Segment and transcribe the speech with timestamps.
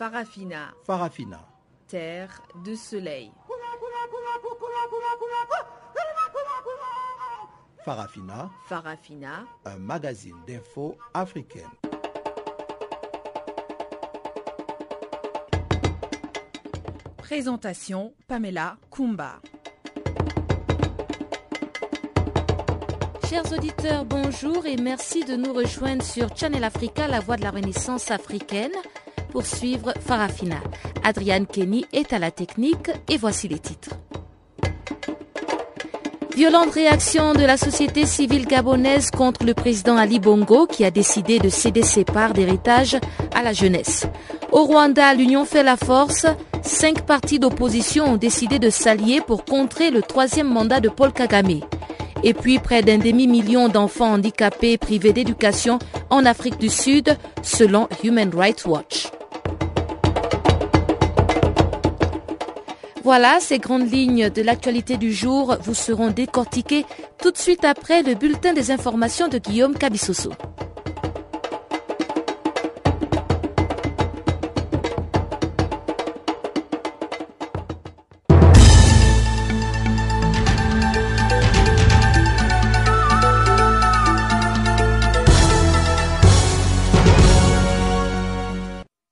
[0.00, 0.72] Farafina.
[0.86, 1.46] Farafina.
[1.86, 3.30] Terre de soleil.
[7.84, 8.50] Farafina.
[8.66, 9.44] Farafina.
[9.66, 11.68] Un magazine d'infos africaine.
[17.18, 19.42] Présentation Pamela Kumba.
[23.30, 27.52] Chers auditeurs, bonjour et merci de nous rejoindre sur Channel Africa, la voix de la
[27.52, 28.72] renaissance africaine,
[29.30, 30.56] pour suivre Farafina.
[31.02, 33.96] Adriane Kenny est à la technique et voici les titres.
[36.36, 41.38] Violente réaction de la société civile gabonaise contre le président Ali Bongo qui a décidé
[41.38, 42.96] de céder ses parts d'héritage
[43.34, 44.06] à la jeunesse.
[44.50, 46.26] Au Rwanda, l'Union fait la force.
[46.62, 51.60] Cinq partis d'opposition ont décidé de s'allier pour contrer le troisième mandat de Paul Kagame.
[52.22, 55.78] Et puis près d'un demi-million d'enfants handicapés privés d'éducation
[56.10, 59.08] en Afrique du Sud, selon Human Rights Watch.
[63.02, 66.84] Voilà, ces grandes lignes de l'actualité du jour vous seront décortiquées
[67.20, 70.32] tout de suite après le bulletin des informations de Guillaume Cabissoso.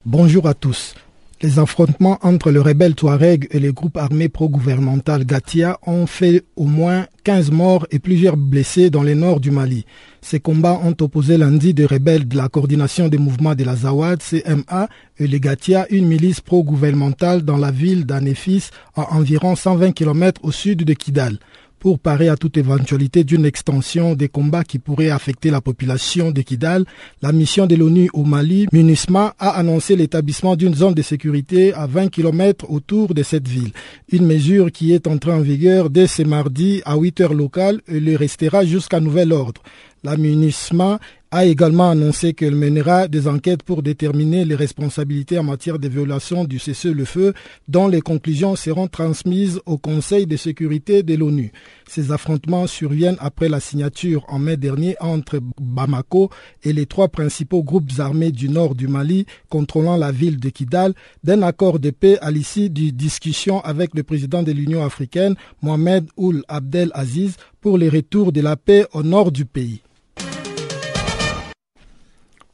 [0.04, 0.94] Bonjour à tous.
[1.40, 6.64] Les affrontements entre le rebelle Touareg et les groupes armés pro-gouvernemental Gatia ont fait au
[6.64, 9.86] moins 15 morts et plusieurs blessés dans le nord du Mali.
[10.20, 14.20] Ces combats ont opposé lundi des rebelles de la coordination des mouvements de la Zawad,
[14.20, 20.40] CMA, et les Gatia, une milice pro-gouvernementale dans la ville d'Anefis, à environ 120 km
[20.42, 21.38] au sud de Kidal
[21.78, 26.42] pour parer à toute éventualité d'une extension des combats qui pourraient affecter la population de
[26.42, 26.84] Kidal,
[27.22, 31.86] la mission de l'ONU au Mali, MINUSMA, a annoncé l'établissement d'une zone de sécurité à
[31.86, 33.72] 20 km autour de cette ville.
[34.10, 38.00] Une mesure qui est entrée en vigueur dès ce mardi à 8 heures locales et
[38.00, 39.62] le restera jusqu'à nouvel ordre.
[40.04, 41.00] La MINUSMA
[41.30, 46.44] a également annoncé qu'elle mènera des enquêtes pour déterminer les responsabilités en matière de violation
[46.44, 47.34] du cessez-le-feu
[47.68, 51.52] dont les conclusions seront transmises au Conseil de sécurité de l'ONU.
[51.86, 56.30] Ces affrontements surviennent après la signature en mai dernier entre Bamako
[56.64, 60.94] et les trois principaux groupes armés du nord du Mali contrôlant la ville de Kidal
[61.24, 66.06] d'un accord de paix à l'issue d'une discussion avec le président de l'Union africaine, Mohamed
[66.16, 69.82] Ould Abdel Aziz, pour les retours de la paix au nord du pays.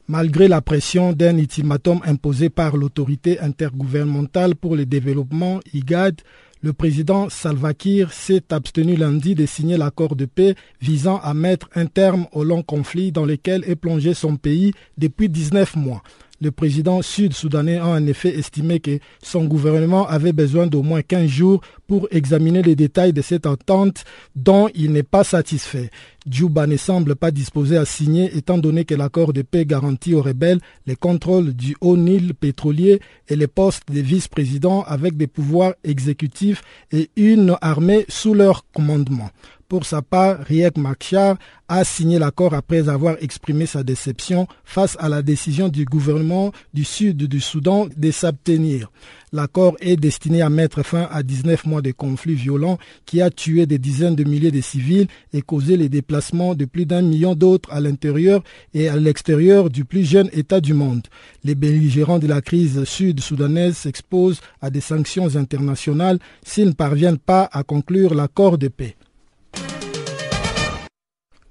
[0.07, 6.21] Malgré la pression d'un ultimatum imposé par l'autorité intergouvernementale pour le développement, IGAD,
[6.61, 11.69] le président Salva Kiir s'est abstenu lundi de signer l'accord de paix visant à mettre
[11.73, 16.03] un terme au long conflit dans lequel est plongé son pays depuis 19 mois.
[16.41, 21.27] Le président sud-soudanais a en effet estimé que son gouvernement avait besoin d'au moins 15
[21.27, 24.03] jours pour examiner les détails de cette entente
[24.35, 25.89] dont il n'est pas satisfait.
[26.27, 30.23] Djouba ne semble pas disposé à signer étant donné que l'accord de paix garantit aux
[30.23, 35.75] rebelles les contrôles du haut Nil pétrolier et les postes de vice-présidents avec des pouvoirs
[35.83, 39.29] exécutifs et une armée sous leur commandement.
[39.67, 41.37] Pour sa part, Riek Machar
[41.67, 46.83] a signé l'accord après avoir exprimé sa déception face à la décision du gouvernement du
[46.83, 48.91] sud du Soudan de s'abstenir.
[49.33, 52.77] L'accord est destiné à mettre fin à 19 mois de conflits violents
[53.07, 56.85] qui a tué des dizaines de milliers de civils et causé les déplacements de plus
[56.85, 58.43] d'un million d'autres à l'intérieur
[58.75, 61.07] et à l'extérieur du plus jeune État du monde.
[61.43, 67.49] Les belligérants de la crise sud-soudanaise s'exposent à des sanctions internationales s'ils ne parviennent pas
[67.51, 68.95] à conclure l'accord de paix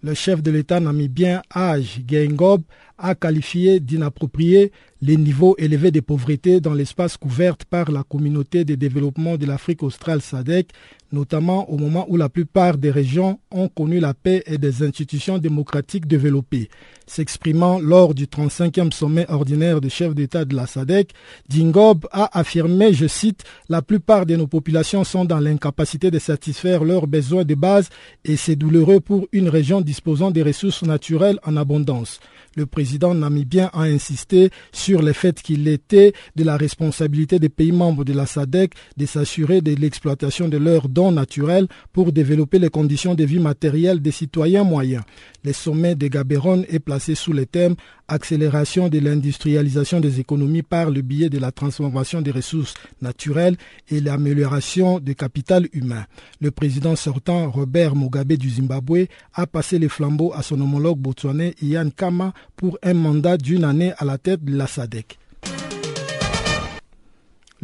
[0.04, 2.62] le chef de l'État namibien Aj Gengob
[2.98, 4.70] a qualifié d'inapproprié
[5.06, 9.82] les niveaux élevés de pauvreté dans l'espace couvert par la communauté de développement de l'Afrique
[9.82, 10.70] australe SADC,
[11.12, 15.36] notamment au moment où la plupart des régions ont connu la paix et des institutions
[15.36, 16.70] démocratiques développées.
[17.06, 21.10] S'exprimant lors du 35e sommet ordinaire des chefs d'État de la SADC,
[21.50, 26.82] Dingob a affirmé, je cite, La plupart de nos populations sont dans l'incapacité de satisfaire
[26.82, 27.90] leurs besoins de base
[28.24, 32.20] et c'est douloureux pour une région disposant des ressources naturelles en abondance.
[32.56, 37.72] Le président namibien a insisté sur le fait qu'il était de la responsabilité des pays
[37.72, 42.68] membres de la SADC de s'assurer de l'exploitation de leurs dons naturels pour développer les
[42.70, 45.02] conditions de vie matérielles des citoyens moyens.
[45.44, 47.74] Le sommet de Gaborone est placé sous le thème
[48.08, 53.56] accélération de l'industrialisation des économies par le biais de la transformation des ressources naturelles
[53.90, 56.04] et l'amélioration du capital humain.
[56.40, 61.54] Le président sortant Robert Mugabe du Zimbabwe a passé les flambeaux à son homologue botswanais
[61.62, 65.18] Ian Kama pour un mandat d'une année à la tête de la SADC.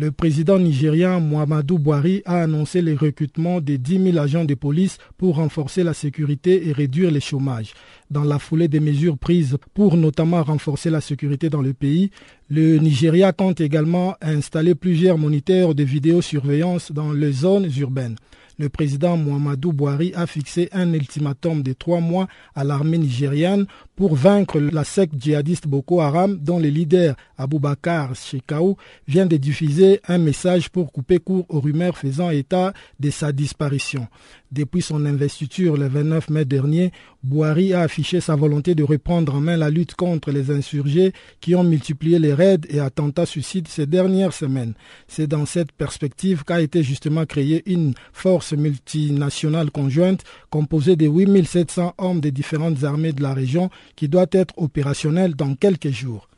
[0.00, 4.97] Le président nigérien Muhammadu Buhari a annoncé le recrutement de 10 000 agents de police
[5.19, 7.75] pour renforcer la sécurité et réduire le chômage.
[8.11, 12.11] Dans la foulée des mesures prises pour notamment renforcer la sécurité dans le pays,
[12.49, 18.17] le Nigeria compte également installer plusieurs moniteurs de vidéosurveillance dans les zones urbaines
[18.61, 23.65] le président Muhammadu Buhari a fixé un ultimatum de trois mois à l'armée nigériane
[23.97, 28.77] pour vaincre la secte djihadiste Boko Haram dont le leader Aboubakar Shekau
[29.09, 34.07] vient de diffuser un message pour couper court aux rumeurs faisant état de sa disparition.
[34.53, 36.91] Depuis son investiture le 29 mai dernier,
[37.23, 41.55] Bouhari a affiché sa volonté de reprendre en main la lutte contre les insurgés qui
[41.55, 44.75] ont multiplié les raids et attentats suicides ces dernières semaines.
[45.07, 51.94] C'est dans cette perspective qu'a été justement créée une force multinationale conjointe composée de 8700
[51.99, 56.31] hommes des différentes armées de la région qui doit être opérationnelle dans quelques jours.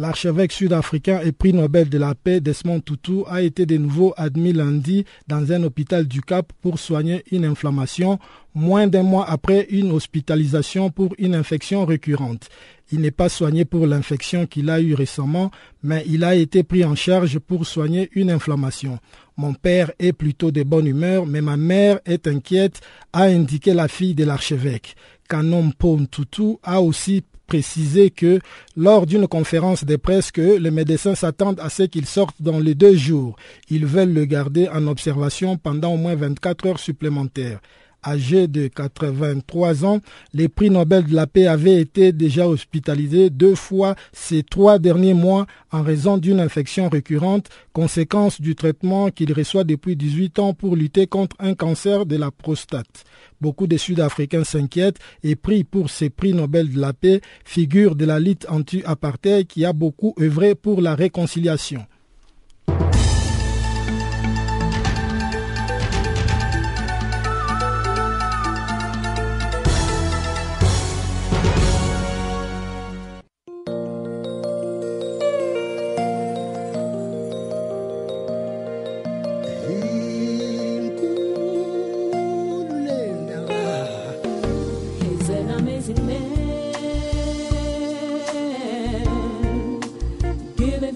[0.00, 4.52] L'archevêque sud-africain et prix Nobel de la paix Desmond Tutu a été de nouveau admis
[4.52, 8.20] lundi dans un hôpital du Cap pour soigner une inflammation,
[8.54, 12.48] moins d'un mois après une hospitalisation pour une infection récurrente.
[12.92, 15.50] Il n'est pas soigné pour l'infection qu'il a eue récemment,
[15.82, 19.00] mais il a été pris en charge pour soigner une inflammation.
[19.38, 22.80] Mon père est plutôt de bonne humeur, mais ma mère est inquiète,
[23.12, 24.96] a indiqué la fille de l'archevêque.
[25.28, 28.40] Canon Pon Tutu a aussi précisé que
[28.76, 32.74] lors d'une conférence de presse que les médecins s'attendent à ce qu'il sorte dans les
[32.74, 33.36] deux jours.
[33.70, 37.60] Ils veulent le garder en observation pendant au moins 24 heures supplémentaires
[38.04, 40.00] âgé de 83 ans,
[40.32, 45.14] les prix Nobel de la paix avaient été déjà hospitalisés deux fois ces trois derniers
[45.14, 50.76] mois en raison d'une infection récurrente, conséquence du traitement qu'il reçoit depuis 18 ans pour
[50.76, 53.04] lutter contre un cancer de la prostate.
[53.40, 58.04] Beaucoup de Sud-Africains s'inquiètent et prient pour ces prix Nobel de la paix, figure de
[58.04, 61.86] la lutte anti-apartheid qui a beaucoup œuvré pour la réconciliation.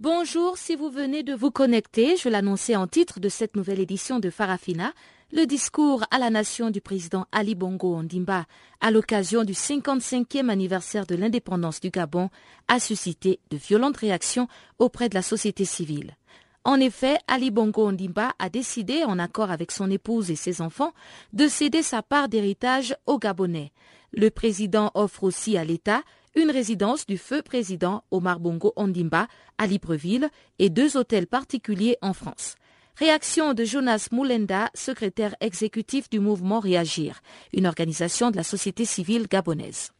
[0.00, 4.18] Bonjour, si vous venez de vous connecter, je l'annonçais en titre de cette nouvelle édition
[4.20, 4.92] de Farafina,
[5.32, 8.46] le discours à la nation du président Ali Bongo Ondimba
[8.80, 12.30] à l'occasion du 55e anniversaire de l'indépendance du Gabon
[12.68, 14.48] a suscité de violentes réactions
[14.78, 16.16] auprès de la société civile.
[16.64, 20.92] En effet, Ali Bongo Ondimba a décidé, en accord avec son épouse et ses enfants,
[21.32, 23.72] de céder sa part d'héritage aux Gabonais.
[24.16, 26.02] Le président offre aussi à l'État
[26.36, 29.26] une résidence du feu président Omar Bongo Ondimba
[29.58, 30.28] à Libreville
[30.60, 32.54] et deux hôtels particuliers en France.
[32.96, 39.26] Réaction de Jonas Moulenda, secrétaire exécutif du mouvement Réagir, une organisation de la société civile
[39.28, 39.90] gabonaise.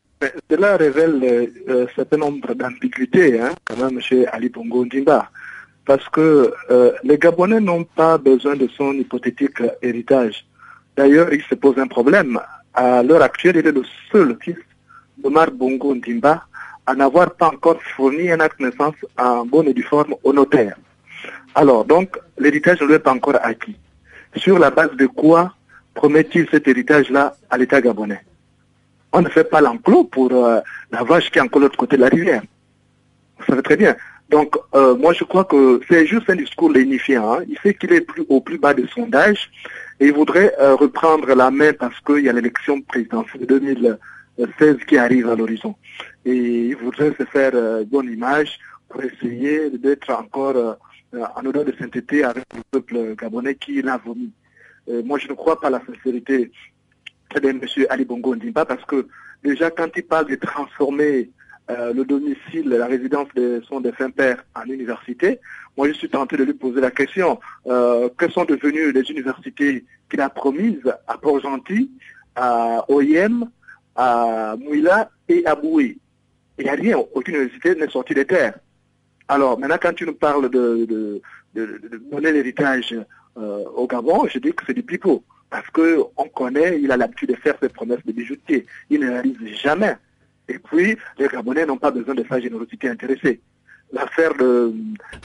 [0.49, 5.29] Cela révèle un euh, certain nombre d'ambiguïtés, hein, quand même, chez Ali Bongo Ondimba,
[5.85, 10.47] parce que euh, les Gabonais n'ont pas besoin de son hypothétique héritage.
[10.97, 12.41] D'ailleurs, il se pose un problème.
[12.75, 14.57] À l'heure actuelle, il est le seul fils
[15.23, 16.45] Omar Bongo Ndimba
[16.87, 20.33] à n'avoir pas encore fourni un acte de naissance en bonne et due forme au
[20.33, 20.77] notaire.
[21.55, 23.77] Alors, donc, l'héritage ne lui est pas encore acquis.
[24.37, 25.55] Sur la base de quoi
[25.95, 28.25] promet-il cet héritage-là à l'État gabonais?
[29.13, 31.97] On ne fait pas l'enclos pour euh, la vache qui est encore de l'autre côté
[31.97, 32.43] de la rivière.
[33.39, 33.95] Vous savez très bien.
[34.35, 37.35] Donc, euh, moi, je crois que c'est juste un discours lénifiant.
[37.35, 37.45] Hein.
[37.49, 39.49] Il sait qu'il est plus, au plus bas des sondages
[40.01, 43.99] et il voudrait euh, reprendre la main parce qu'il y a l'élection présidentielle de 2000.
[44.59, 45.77] 16 qui arrive à l'horizon.
[46.25, 50.75] Et il voudrait se faire euh, bonne image pour essayer d'être encore euh,
[51.37, 54.33] en odeur de sainteté avec le peuple gabonais qui l'a vomi.
[55.05, 56.51] moi, je ne crois pas à la sincérité
[57.41, 57.61] de M.
[57.89, 59.07] Ali Bongo Ndimba parce que
[59.45, 61.31] déjà quand il parle de transformer
[61.71, 65.41] euh, le domicile, la résidence de son défunt père en université,
[65.77, 69.85] moi je suis tenté de lui poser la question, euh, que sont devenues les universités
[70.11, 71.91] qu'il a promises à Port-Gentil,
[72.37, 73.49] à OIM,
[73.97, 75.97] à Mouila et à Boué.
[76.59, 78.59] Il n'y a rien, aucune université n'est sortie des terres.
[79.29, 80.85] Alors maintenant, quand tu nous parles de,
[81.55, 81.81] de,
[82.13, 82.95] donner l'héritage
[83.39, 85.25] euh, au Gabon, je dis que c'est du pipeau.
[85.49, 88.67] Parce qu'on connaît, il a l'habitude de faire ses promesses de bijoutier.
[88.91, 89.97] Il ne réalise jamais.
[90.49, 93.41] Et puis, les Gabonais n'ont pas besoin de sa générosité intéressée.
[93.93, 94.75] L'affaire de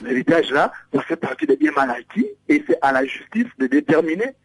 [0.04, 3.68] l'héritage, là, ça fait partie des biens mal acquis et c'est à la justice de
[3.68, 4.36] déterminer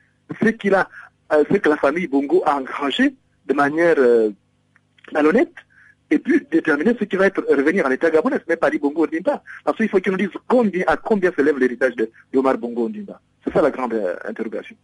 [0.42, 0.88] ce qu'il a,
[1.32, 3.14] euh, ce que la famille Bongo a engrangé
[3.46, 4.30] de manière euh,
[5.12, 5.52] malhonnête
[6.10, 9.04] et puis déterminer ce qui va revenir à l'État gabonais, ce n'est pas dit Bongo
[9.04, 9.42] Ondimba.
[9.64, 13.20] Parce qu'il faut qu'il nous dise combien, à combien s'élève l'héritage de, Omar Bongo Ondimba.
[13.44, 14.76] C'est ça la grande euh, interrogation.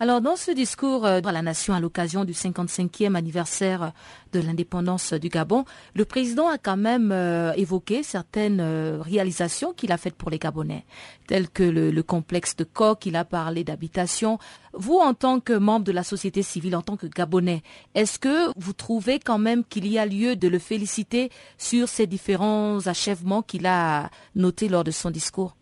[0.00, 3.92] Alors, dans ce discours euh, à la nation à l'occasion du 55e anniversaire
[4.32, 9.92] de l'indépendance du Gabon, le président a quand même euh, évoqué certaines euh, réalisations qu'il
[9.92, 10.84] a faites pour les Gabonais,
[11.28, 14.38] telles que le, complexe de Coq, il a parlé d'habitation.
[14.72, 17.62] Vous, en tant que membre de la société civile, en tant que Gabonais,
[17.94, 22.08] est-ce que vous trouvez quand même qu'il y a lieu de le féliciter sur ces
[22.08, 25.54] différents achèvements qu'il a notés lors de son discours?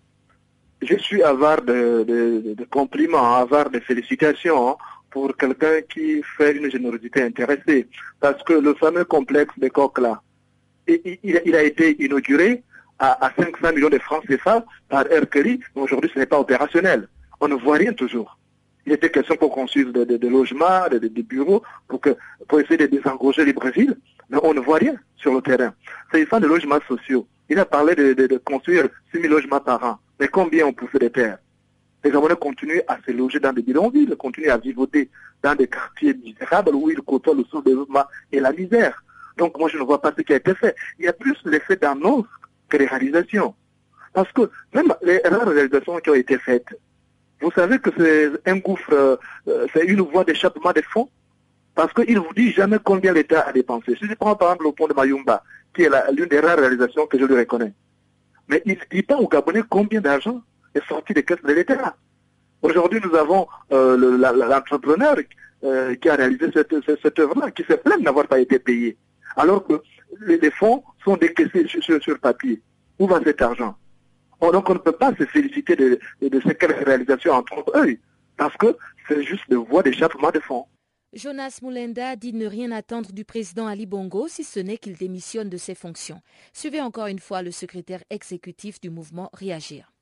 [0.82, 4.76] Je suis avare de, compliments, avare de félicitations hein,
[5.10, 7.88] pour quelqu'un qui fait une générosité intéressée.
[8.20, 10.20] Parce que le fameux complexe de coq là,
[10.88, 12.62] il, a été inauguré
[12.98, 17.08] à, 500 millions de francs CFA par Air mais aujourd'hui ce n'est pas opérationnel.
[17.40, 18.38] On ne voit rien toujours.
[18.84, 22.16] Il était question pour construire des logements, des bureaux, pour, que,
[22.48, 23.96] pour essayer de désengager les Brésil,
[24.28, 25.72] mais on ne voit rien sur le terrain.
[26.10, 29.98] S'agissant de logements sociaux, il a parlé de, de construire 6 000 logements par an.
[30.20, 31.38] Mais combien ont poussé des terres
[32.04, 35.10] Les Gabonais continuent à se loger dans des bidonvilles, continuent à vivoter
[35.42, 39.02] dans des quartiers misérables où ils côtoient le sous-développement et la misère.
[39.36, 40.74] Donc moi je ne vois pas ce qui a été fait.
[40.98, 42.26] Il y a plus l'effet d'annonce
[42.68, 43.54] que les réalisations.
[44.12, 46.66] Parce que même les rares réalisations qui ont été faites,
[47.40, 51.08] vous savez que c'est un gouffre, euh, c'est une voie d'échappement des fonds.
[51.74, 53.96] Parce qu'il ne vous dit jamais combien l'État a dépensé.
[53.96, 55.42] Si je prends par exemple le pont de Mayumba,
[55.74, 57.72] qui est l'une des rares réalisations que je lui reconnais,
[58.48, 60.42] mais il ne dit pas aux Gabonais combien d'argent
[60.74, 61.96] est sorti des caisses de l'État?
[62.62, 63.96] Aujourd'hui, nous avons euh,
[64.48, 65.16] l'entrepreneur
[65.64, 68.96] euh, qui a réalisé cette, œuvre-là, qui se plaint d'avoir pas été payé.
[69.36, 69.82] Alors que
[70.20, 72.62] les, fonds sont décaissés sur, papier.
[72.98, 73.76] Où va cet argent?
[74.40, 77.96] Oh, Donc on ne peut pas se féliciter de, ces réalisations entre eux,
[78.36, 78.76] parce que
[79.08, 80.66] c'est juste de voie d'échappement de fonds.
[81.14, 85.50] Jonas Moulenda dit ne rien attendre du président Ali Bongo si ce n'est qu'il démissionne
[85.50, 86.22] de ses fonctions.
[86.54, 89.92] Suivez encore une fois le secrétaire exécutif du mouvement Réagir.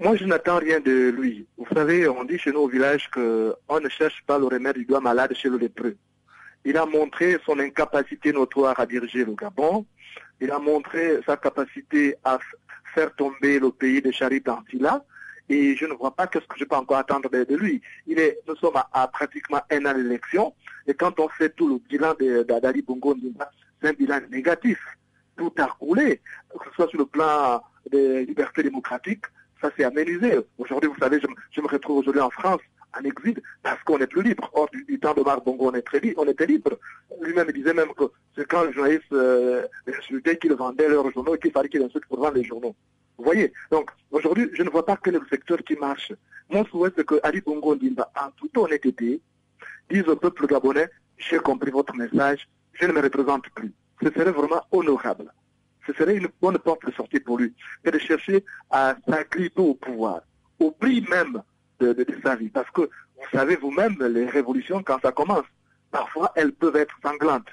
[0.00, 1.46] Moi, je n'attends rien de lui.
[1.56, 4.84] Vous savez, on dit chez nous au village qu'on ne cherche pas le remède du
[4.84, 5.96] doigt malade chez le lépreux.
[6.64, 9.86] Il a montré son incapacité notoire à diriger le Gabon.
[10.40, 12.40] Il a montré sa capacité à
[12.92, 14.48] faire tomber le pays de Charib
[15.48, 17.80] et je ne vois pas qu'est-ce que je peux encore attendre de, lui.
[18.06, 20.54] Il est, nous sommes à, pratiquement un an d'élection
[20.86, 23.16] et quand on fait tout le bilan d'Adali Bongo
[23.80, 24.78] c'est un bilan négatif.
[25.36, 29.26] Tout a coulé, que ce soit sur le plan des libertés démocratiques,
[29.60, 30.38] ça s'est aménisé.
[30.58, 32.60] Aujourd'hui, vous savez, je, me retrouve aujourd'hui en France,
[32.98, 34.50] en exil, parce qu'on n'est plus libre.
[34.54, 36.78] Or, du, temps de Marc Bongo, on, est très, on était libre.
[37.20, 41.52] Lui-même disait même que c'est quand les journalistes euh, insultaient qu'ils vendaient leurs journaux qu'il
[41.52, 42.74] fallait qu'ils insultent pour vendre les journaux.
[43.18, 46.12] Vous voyez Donc, aujourd'hui, je ne vois pas est le secteur qui marche.
[46.50, 49.20] Mon souhait, c'est que Ali Bongo en toute honnêteté,
[49.90, 53.72] dise au peuple gabonais, j'ai compris votre message, je ne me représente plus.
[54.02, 55.32] Ce serait vraiment honorable.
[55.86, 59.74] Ce serait une bonne porte de sortie pour lui, que de chercher à s'agripper au
[59.74, 60.20] pouvoir,
[60.58, 61.42] au prix même
[61.80, 62.48] de, de, sa vie.
[62.48, 65.46] Parce que vous savez vous-même, les révolutions, quand ça commence,
[65.90, 67.48] parfois elles peuvent être sanglantes.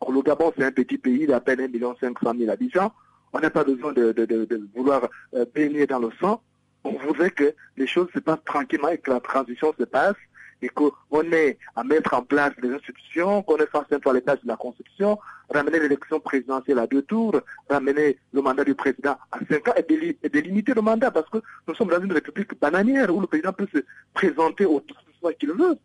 [0.00, 2.92] Or, le Gabon, c'est un petit pays d'à peine 1 500 000 habitants.
[3.32, 6.42] On n'a pas besoin de, vouloir euh, baigner dans le sang.
[6.84, 10.16] On voudrait que les choses se passent tranquillement et que la transition se passe
[10.60, 10.90] et qu'on
[11.32, 15.18] ait à mettre en place des institutions, qu'on ait face à l'étage de la Constitution,
[15.50, 20.28] ramener l'élection présidentielle à deux tours, ramener le mandat du président à cinq ans et,
[20.28, 23.68] délimiter le mandat parce que nous sommes dans une république bananière où le président peut
[23.72, 23.78] se
[24.14, 24.94] présenter autant
[25.38, 25.78] qu'il veut.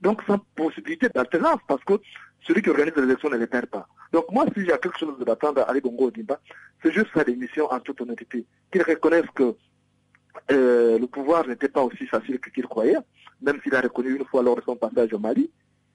[0.00, 1.94] Donc sans possibilité d'alternance parce que
[2.46, 3.88] celui qui organise l'élection ne les perd pas.
[4.14, 6.38] Donc moi, si j'ai quelque chose d'attendre à Ali Bongo Odimba,
[6.80, 8.46] c'est juste sa démission en toute honnêteté.
[8.70, 9.56] Qu'il reconnaisse que
[10.52, 12.96] euh, le pouvoir n'était pas aussi facile que qu'il croyait,
[13.42, 15.50] même s'il a reconnu une fois lors de son passage au Mali,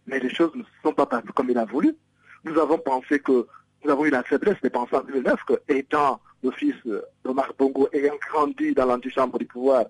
[0.06, 1.96] mais les choses ne se sont pas passées comme il a voulu.
[2.44, 3.48] Nous avons pensé que
[3.86, 6.76] nous avons eu la faiblesse de penser en 2009 que, étant le fils
[7.24, 9.86] d'Omar Bongo ayant grandi dans l'antichambre du pouvoir,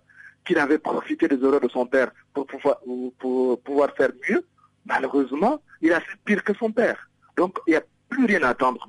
[0.46, 2.78] qu'il avait profité des erreurs de son père pour pouvoir,
[3.18, 4.46] pour pouvoir faire mieux,
[4.86, 7.10] malheureusement, il a fait pire que son père.
[7.36, 8.86] Donc, il n'y a plus rien attendre.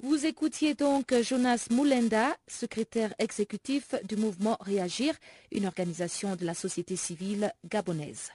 [0.00, 5.14] Vous écoutiez donc Jonas Moulenda, secrétaire exécutif du mouvement Réagir,
[5.50, 8.30] une organisation de la société civile gabonaise.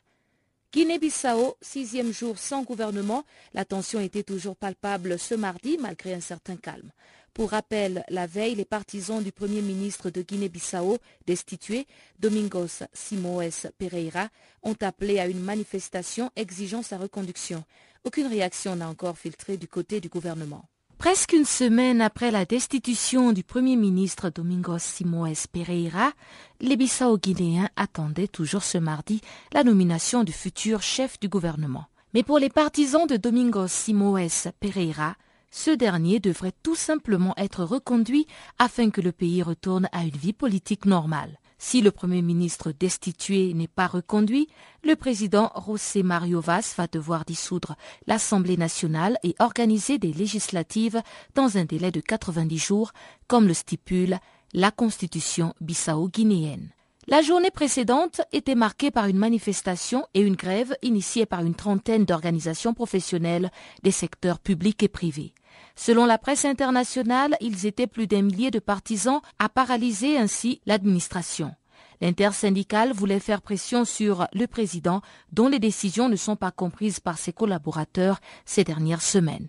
[0.71, 6.55] Guinée-Bissau, sixième jour sans gouvernement, la tension était toujours palpable ce mardi malgré un certain
[6.55, 6.91] calme.
[7.33, 11.87] Pour rappel, la veille, les partisans du Premier ministre de Guinée-Bissau, destitué,
[12.19, 14.29] Domingos Simoes Pereira,
[14.61, 17.63] ont appelé à une manifestation exigeant sa reconduction.
[18.09, 20.65] Aucune réaction n'a encore filtré du côté du gouvernement.
[20.97, 26.13] Presque une semaine après la destitution du Premier ministre Domingos Simoes Pereira,
[26.59, 29.21] les Bissau-Guinéens attendaient toujours ce mardi
[29.53, 31.85] la nomination du futur chef du gouvernement.
[32.15, 35.13] Mais pour les partisans de Domingos Simoes Pereira,
[35.51, 38.25] ce dernier devrait tout simplement être reconduit
[38.57, 41.38] afin que le pays retourne à une vie politique normale.
[41.61, 44.47] Si le Premier ministre destitué n'est pas reconduit,
[44.81, 47.75] le président José Mario Vaz va devoir dissoudre
[48.07, 51.01] l'Assemblée nationale et organiser des législatives
[51.35, 52.93] dans un délai de 90 jours,
[53.27, 54.19] comme le stipule
[54.53, 56.69] la constitution bissau-guinéenne.
[57.07, 62.05] La journée précédente était marquée par une manifestation et une grève initiée par une trentaine
[62.05, 63.51] d'organisations professionnelles
[63.83, 65.33] des secteurs publics et privés.
[65.81, 71.55] Selon la presse internationale, ils étaient plus d'un millier de partisans à paralyser ainsi l'administration.
[72.01, 77.17] L'intersyndicale voulait faire pression sur le président dont les décisions ne sont pas comprises par
[77.17, 79.47] ses collaborateurs ces dernières semaines.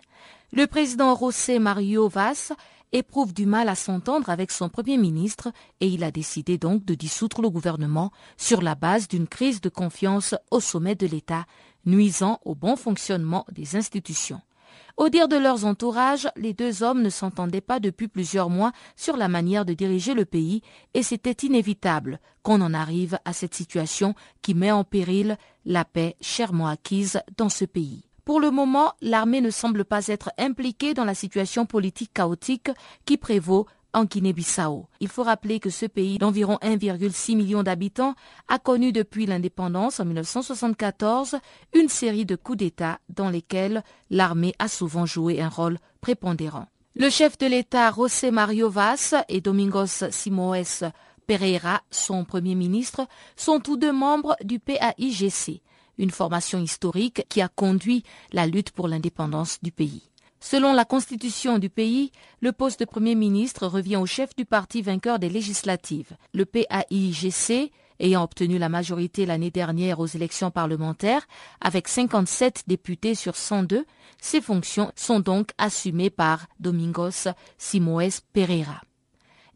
[0.53, 2.53] Le président José Mario Vaz
[2.93, 6.95] éprouve du mal à s'entendre avec son premier ministre et il a décidé donc de
[6.95, 11.45] dissoudre le gouvernement sur la base d'une crise de confiance au sommet de l'État,
[11.85, 14.39] nuisant au bon fonctionnement des institutions.
[15.01, 19.17] Au dire de leurs entourages, les deux hommes ne s'entendaient pas depuis plusieurs mois sur
[19.17, 20.61] la manière de diriger le pays
[20.93, 26.17] et c'était inévitable qu'on en arrive à cette situation qui met en péril la paix
[26.21, 28.03] chèrement acquise dans ce pays.
[28.25, 32.69] Pour le moment, l'armée ne semble pas être impliquée dans la situation politique chaotique
[33.05, 34.87] qui prévaut en Guinée-Bissau.
[34.99, 38.15] Il faut rappeler que ce pays d'environ 1,6 million d'habitants
[38.47, 41.37] a connu depuis l'indépendance en 1974
[41.73, 46.67] une série de coups d'État dans lesquels l'armée a souvent joué un rôle prépondérant.
[46.95, 50.91] Le chef de l'État José Mario Vaz et Domingos Simoes
[51.25, 55.61] Pereira, son premier ministre, sont tous deux membres du PAIGC,
[55.97, 60.10] une formation historique qui a conduit la lutte pour l'indépendance du pays.
[60.43, 64.81] Selon la constitution du pays, le poste de Premier ministre revient au chef du parti
[64.81, 66.17] vainqueur des législatives.
[66.33, 71.27] Le PAIGC, ayant obtenu la majorité l'année dernière aux élections parlementaires,
[71.61, 73.85] avec 57 députés sur 102,
[74.19, 78.81] ses fonctions sont donc assumées par Domingos Simoes Pereira.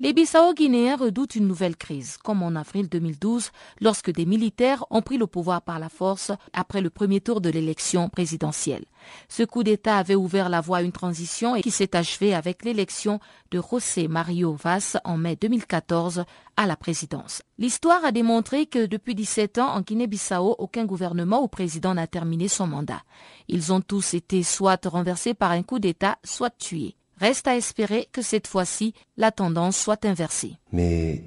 [0.01, 5.17] Les Bissau-Guinéens redoutent une nouvelle crise, comme en avril 2012, lorsque des militaires ont pris
[5.17, 8.83] le pouvoir par la force après le premier tour de l'élection présidentielle.
[9.29, 12.65] Ce coup d'État avait ouvert la voie à une transition et qui s'est achevée avec
[12.65, 16.25] l'élection de José Mario Vaz en mai 2014
[16.57, 17.41] à la présidence.
[17.57, 22.49] L'histoire a démontré que depuis 17 ans, en Guinée-Bissau, aucun gouvernement ou président n'a terminé
[22.49, 23.03] son mandat.
[23.47, 26.97] Ils ont tous été soit renversés par un coup d'État, soit tués.
[27.19, 30.53] Reste à espérer que cette fois-ci, la tendance soit inversée.
[30.71, 31.23] Mais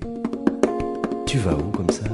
[1.26, 2.04] tu vas où comme ça?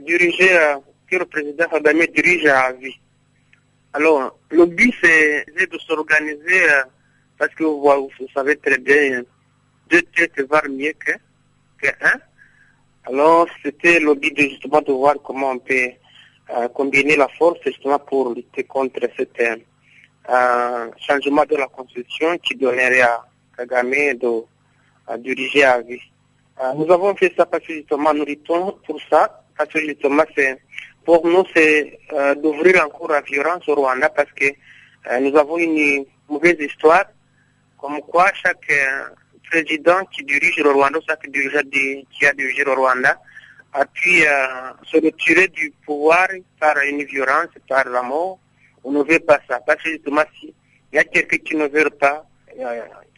[0.00, 0.76] diriger
[1.10, 2.98] que le président Kagame dirige à vie.
[3.96, 6.82] Alors, le but, c'est de s'organiser, euh,
[7.38, 9.22] parce que vous, savez très bien,
[9.88, 11.12] deux têtes valent mieux que,
[11.80, 11.88] que.
[13.06, 15.90] Alors, c'était le de, justement de voir comment on peut
[16.50, 22.56] euh, combiner la force justement pour lutter contre cet euh, changement de la constitution qui
[22.56, 23.24] donnerait à
[23.56, 24.42] Kagame de
[25.18, 26.00] diriger à vie.
[26.76, 30.58] nous avons fait ça parce que justement nous luttons pour ça, parce que justement c'est
[31.04, 35.58] pour nous, c'est euh, d'ouvrir encore la violence au Rwanda parce que euh, nous avons
[35.58, 37.04] une mauvaise histoire,
[37.78, 39.08] comme quoi chaque euh,
[39.50, 43.20] président qui dirige le Rwanda, chaque dirigeant qui a dirigé le Rwanda,
[43.72, 44.20] a pu
[44.84, 46.28] se retirer du pouvoir
[46.60, 48.38] par une violence, par la mort.
[48.84, 49.58] On ne veut pas ça.
[49.66, 50.52] Parce que justement, s'il
[50.92, 52.24] y a quelqu'un qui ne veut pas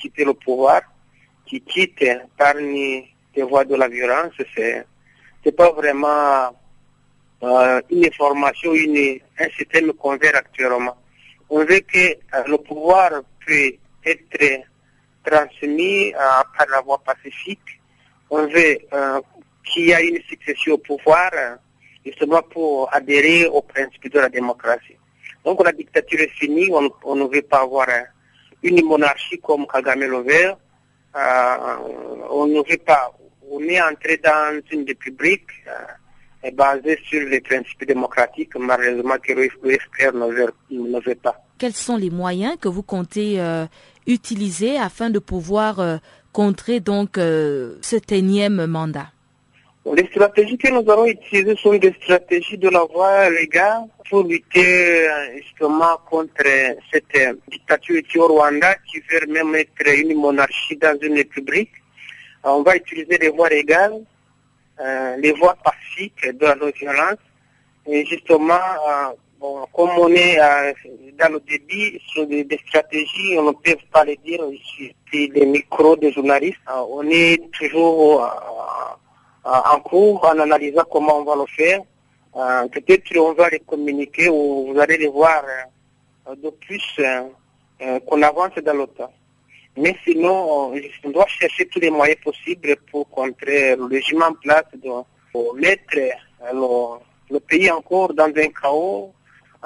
[0.01, 0.81] quitter le pouvoir,
[1.45, 2.03] qui quitte
[2.39, 6.57] parmi les voies de la violence, c'est pas vraiment
[7.43, 10.97] euh, une information, une, un système convert actuellement.
[11.51, 13.11] On veut que euh, le pouvoir
[13.47, 13.73] peut
[14.05, 14.65] être
[15.23, 16.19] transmis euh,
[16.57, 17.81] par la voie pacifique.
[18.31, 18.79] On veut
[19.65, 21.31] qu'il y ait une succession au pouvoir,
[22.05, 24.97] justement pour adhérer aux principes de la démocratie.
[25.45, 27.87] Donc la dictature est finie, on, ne veut pas avoir
[28.63, 30.57] une monarchie comme Kagame le
[32.31, 33.13] on ne veut pas,
[33.49, 35.47] on est entré dans une république
[36.47, 40.15] est basé sur les principes démocratiques, malheureusement que l'UFR
[40.71, 41.37] ne veut pas.
[41.59, 43.67] Quels sont les moyens que vous comptez euh,
[44.07, 45.97] utiliser afin de pouvoir euh,
[46.33, 49.09] contrer donc euh, cet énième mandat?
[49.95, 55.07] Les stratégies que nous allons utiliser sont des stratégies de la voie légale pour lutter
[55.37, 56.45] justement contre
[56.93, 61.71] cette dictature au Rwanda qui veut même être une monarchie dans une république.
[62.43, 64.01] On va utiliser les voies légales
[64.79, 67.19] euh, les voies pacifiques de la non-violence.
[67.87, 70.73] Et justement, euh, bon, comme on est euh,
[71.19, 75.97] dans le débit sur des, stratégies, on ne peut pas le dire sur les micros
[75.97, 76.59] des journalistes.
[76.69, 78.31] on est toujours
[79.45, 81.81] en cours en analysant comment on va le faire.
[82.71, 85.43] Peut-être on va les communiquer ou vous allez les voir
[86.29, 87.01] de plus
[88.07, 89.13] qu'on avance dans le temps.
[89.77, 90.73] Mais sinon,
[91.05, 94.65] on doit chercher tous les moyens possibles pour contrer le régime en place,
[95.33, 96.99] pour mettre euh,
[97.31, 99.13] le, pays encore dans un chaos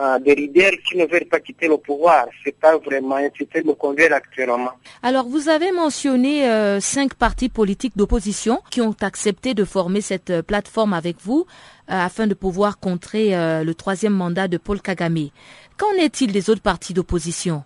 [0.01, 2.27] euh, des leaders qui ne veulent pas quitter le pouvoir.
[2.43, 4.73] C'est pas vraiment un système convient actuellement.
[5.05, 10.43] Alors, vous avez mentionné euh, cinq partis politiques d'opposition qui ont accepté de former cette
[10.43, 11.47] plateforme avec vous
[11.87, 13.31] afin de pouvoir contrer
[13.65, 15.31] le troisième mandat de Paul Kagame.
[15.77, 17.65] Qu'en est-il des autres partis d'opposition?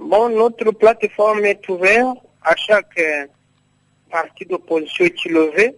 [0.00, 3.26] Bon, notre plateforme est ouverte à chaque euh,
[4.08, 5.74] parti d'opposition qui le veut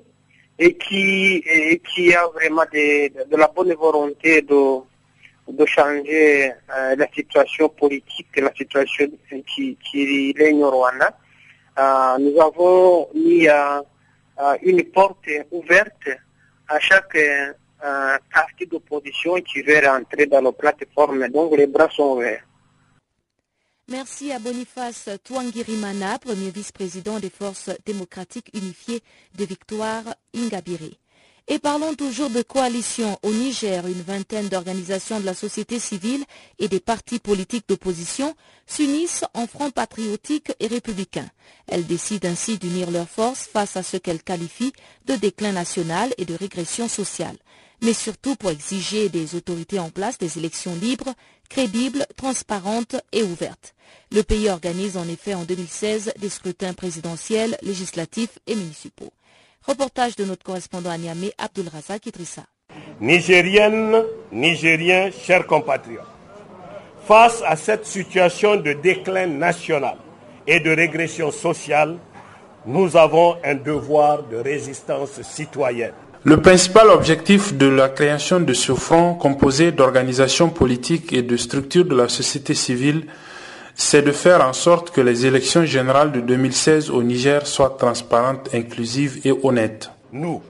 [0.58, 1.42] et qui,
[1.88, 4.80] qui a vraiment de, la bonne volonté de,
[5.48, 9.06] de changer euh, la situation politique, la situation
[9.46, 11.16] qui, qui règne au Rwanda.
[11.78, 13.48] Euh, nous avons mis
[14.62, 16.10] une porte ouverte
[16.68, 17.16] à chaque
[17.80, 21.26] parti d'opposition qui veut rentrer dans nos plateformes.
[21.28, 22.44] Donc les bras sont ouverts.
[23.90, 29.02] Merci à Boniface Touangirimana, premier vice-président des forces démocratiques unifiées
[29.36, 30.78] de Victoire Ingabire.
[31.48, 33.84] Et parlons toujours de coalition au Niger.
[33.88, 36.24] Une vingtaine d'organisations de la société civile
[36.60, 41.28] et des partis politiques d'opposition s'unissent en front patriotique et républicain.
[41.66, 44.72] Elles décident ainsi d'unir leurs forces face à ce qu'elles qualifient
[45.06, 47.36] de déclin national et de régression sociale
[47.82, 51.14] mais surtout pour exiger des autorités en place des élections libres,
[51.48, 53.74] crédibles, transparentes et ouvertes.
[54.12, 59.12] Le pays organise en effet en 2016 des scrutins présidentiels, législatifs et municipaux.
[59.66, 62.44] Reportage de notre correspondant à Niamey, Abdul Razak Idrissa.
[63.00, 66.06] Nigériennes, Nigériens, chers compatriotes,
[67.06, 69.96] face à cette situation de déclin national
[70.46, 71.98] et de régression sociale,
[72.66, 75.94] nous avons un devoir de résistance citoyenne.
[76.22, 81.86] Le principal objectif de la création de ce front composé d'organisations politiques et de structures
[81.86, 83.06] de la société civile,
[83.74, 88.50] c'est de faire en sorte que les élections générales de 2016 au Niger soient transparentes,
[88.54, 89.90] inclusives et honnêtes.
[90.12, 90.42] Nous,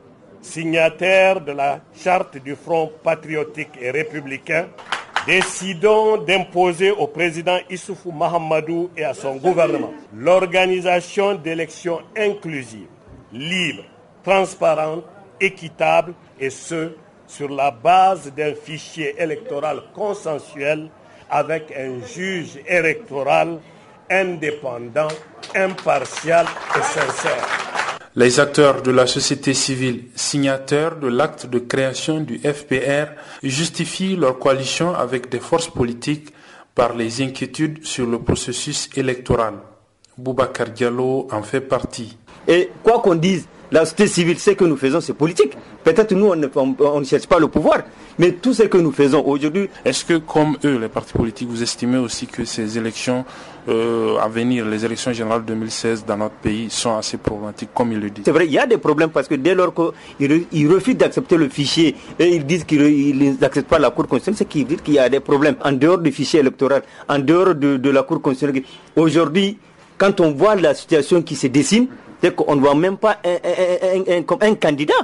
[0.42, 4.66] signataires de la charte du Front patriotique et républicain,
[5.24, 12.88] décidons d'imposer au président Issoufou Mahamadou et à son gouvernement l'organisation d'élections inclusives,
[13.32, 13.84] libres,
[14.24, 15.04] transparentes
[15.40, 16.92] équitable et ce,
[17.26, 20.88] sur la base d'un fichier électoral consensuel
[21.30, 23.60] avec un juge électoral
[24.10, 25.08] indépendant,
[25.54, 27.46] impartial et sincère.
[28.16, 33.12] Les acteurs de la société civile signataires de l'acte de création du FPR
[33.44, 36.30] justifient leur coalition avec des forces politiques
[36.74, 39.54] par les inquiétudes sur le processus électoral.
[40.18, 42.18] Boubacar Diallo en fait partie.
[42.48, 45.56] Et quoi qu'on dise, la société civile, ce que nous faisons, c'est politique.
[45.84, 47.82] Peut-être nous, on ne, cherche pas le pouvoir,
[48.18, 49.68] mais tout ce que nous faisons aujourd'hui.
[49.84, 53.24] Est-ce que, comme eux, les partis politiques, vous estimez aussi que ces élections
[53.68, 58.00] euh, à venir, les élections générales 2016 dans notre pays, sont assez problématiques, comme ils
[58.00, 58.24] le disent?
[58.24, 59.72] C'est vrai, il y a des problèmes parce que dès lors
[60.18, 64.48] qu'ils refusent d'accepter le fichier et ils disent qu'ils n'acceptent pas la Cour constitutionnelle, c'est
[64.48, 67.76] qu'ils disent qu'il y a des problèmes en dehors du fichier électoral, en dehors de,
[67.76, 68.64] de la Cour constitutionnelle.
[68.96, 69.58] Aujourd'hui,
[69.96, 71.86] quand on voit la situation qui se dessine,
[72.22, 74.94] c'est qu'on ne voit même pas un, un, candidat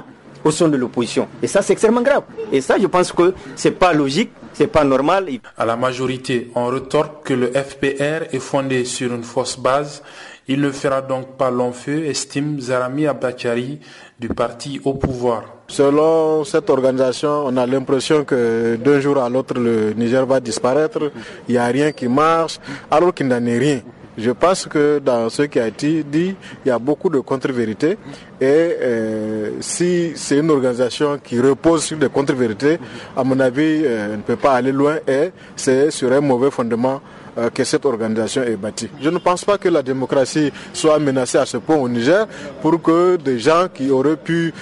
[0.43, 1.27] au sein de l'opposition.
[1.41, 2.23] Et ça, c'est extrêmement grave.
[2.51, 5.27] Et ça, je pense que c'est pas logique, c'est pas normal.
[5.57, 10.03] À la majorité, on retorque que le FPR est fondé sur une fausse base.
[10.49, 13.79] Il ne fera donc pas long feu, estime Zarami Abakari
[14.17, 15.43] du parti au pouvoir.
[15.67, 21.11] Selon cette organisation, on a l'impression que d'un jour à l'autre, le Niger va disparaître.
[21.49, 23.81] Il n'y a rien qui marche, alors qu'il n'en est rien.
[24.17, 27.97] Je pense que dans ce qui a été dit, il y a beaucoup de contre-vérités.
[28.41, 32.79] Et euh, si c'est une organisation qui repose sur des contre-vérités,
[33.15, 36.49] à mon avis, euh, elle ne peut pas aller loin et c'est sur un mauvais
[36.49, 36.99] fondement
[37.37, 38.89] euh, que cette organisation est bâtie.
[39.01, 42.27] Je ne pense pas que la démocratie soit menacée à ce point au Niger
[42.61, 44.53] pour que des gens qui auraient pu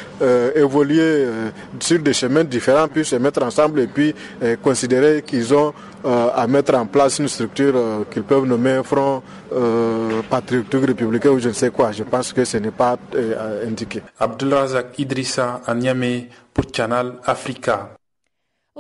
[0.56, 1.26] évoluer
[1.80, 4.14] sur des chemins différents puissent se mettre ensemble et puis
[4.62, 9.22] considérer qu'ils ont à mettre en place une structure qu'ils peuvent nommer front
[9.54, 11.92] euh, patriotique républicain ou je ne sais quoi.
[11.92, 14.02] Je pense que ce n'est pas euh, indiqué.
[14.20, 15.74] Abdelrazak Idrissa à
[16.54, 17.95] pour Canal Africa.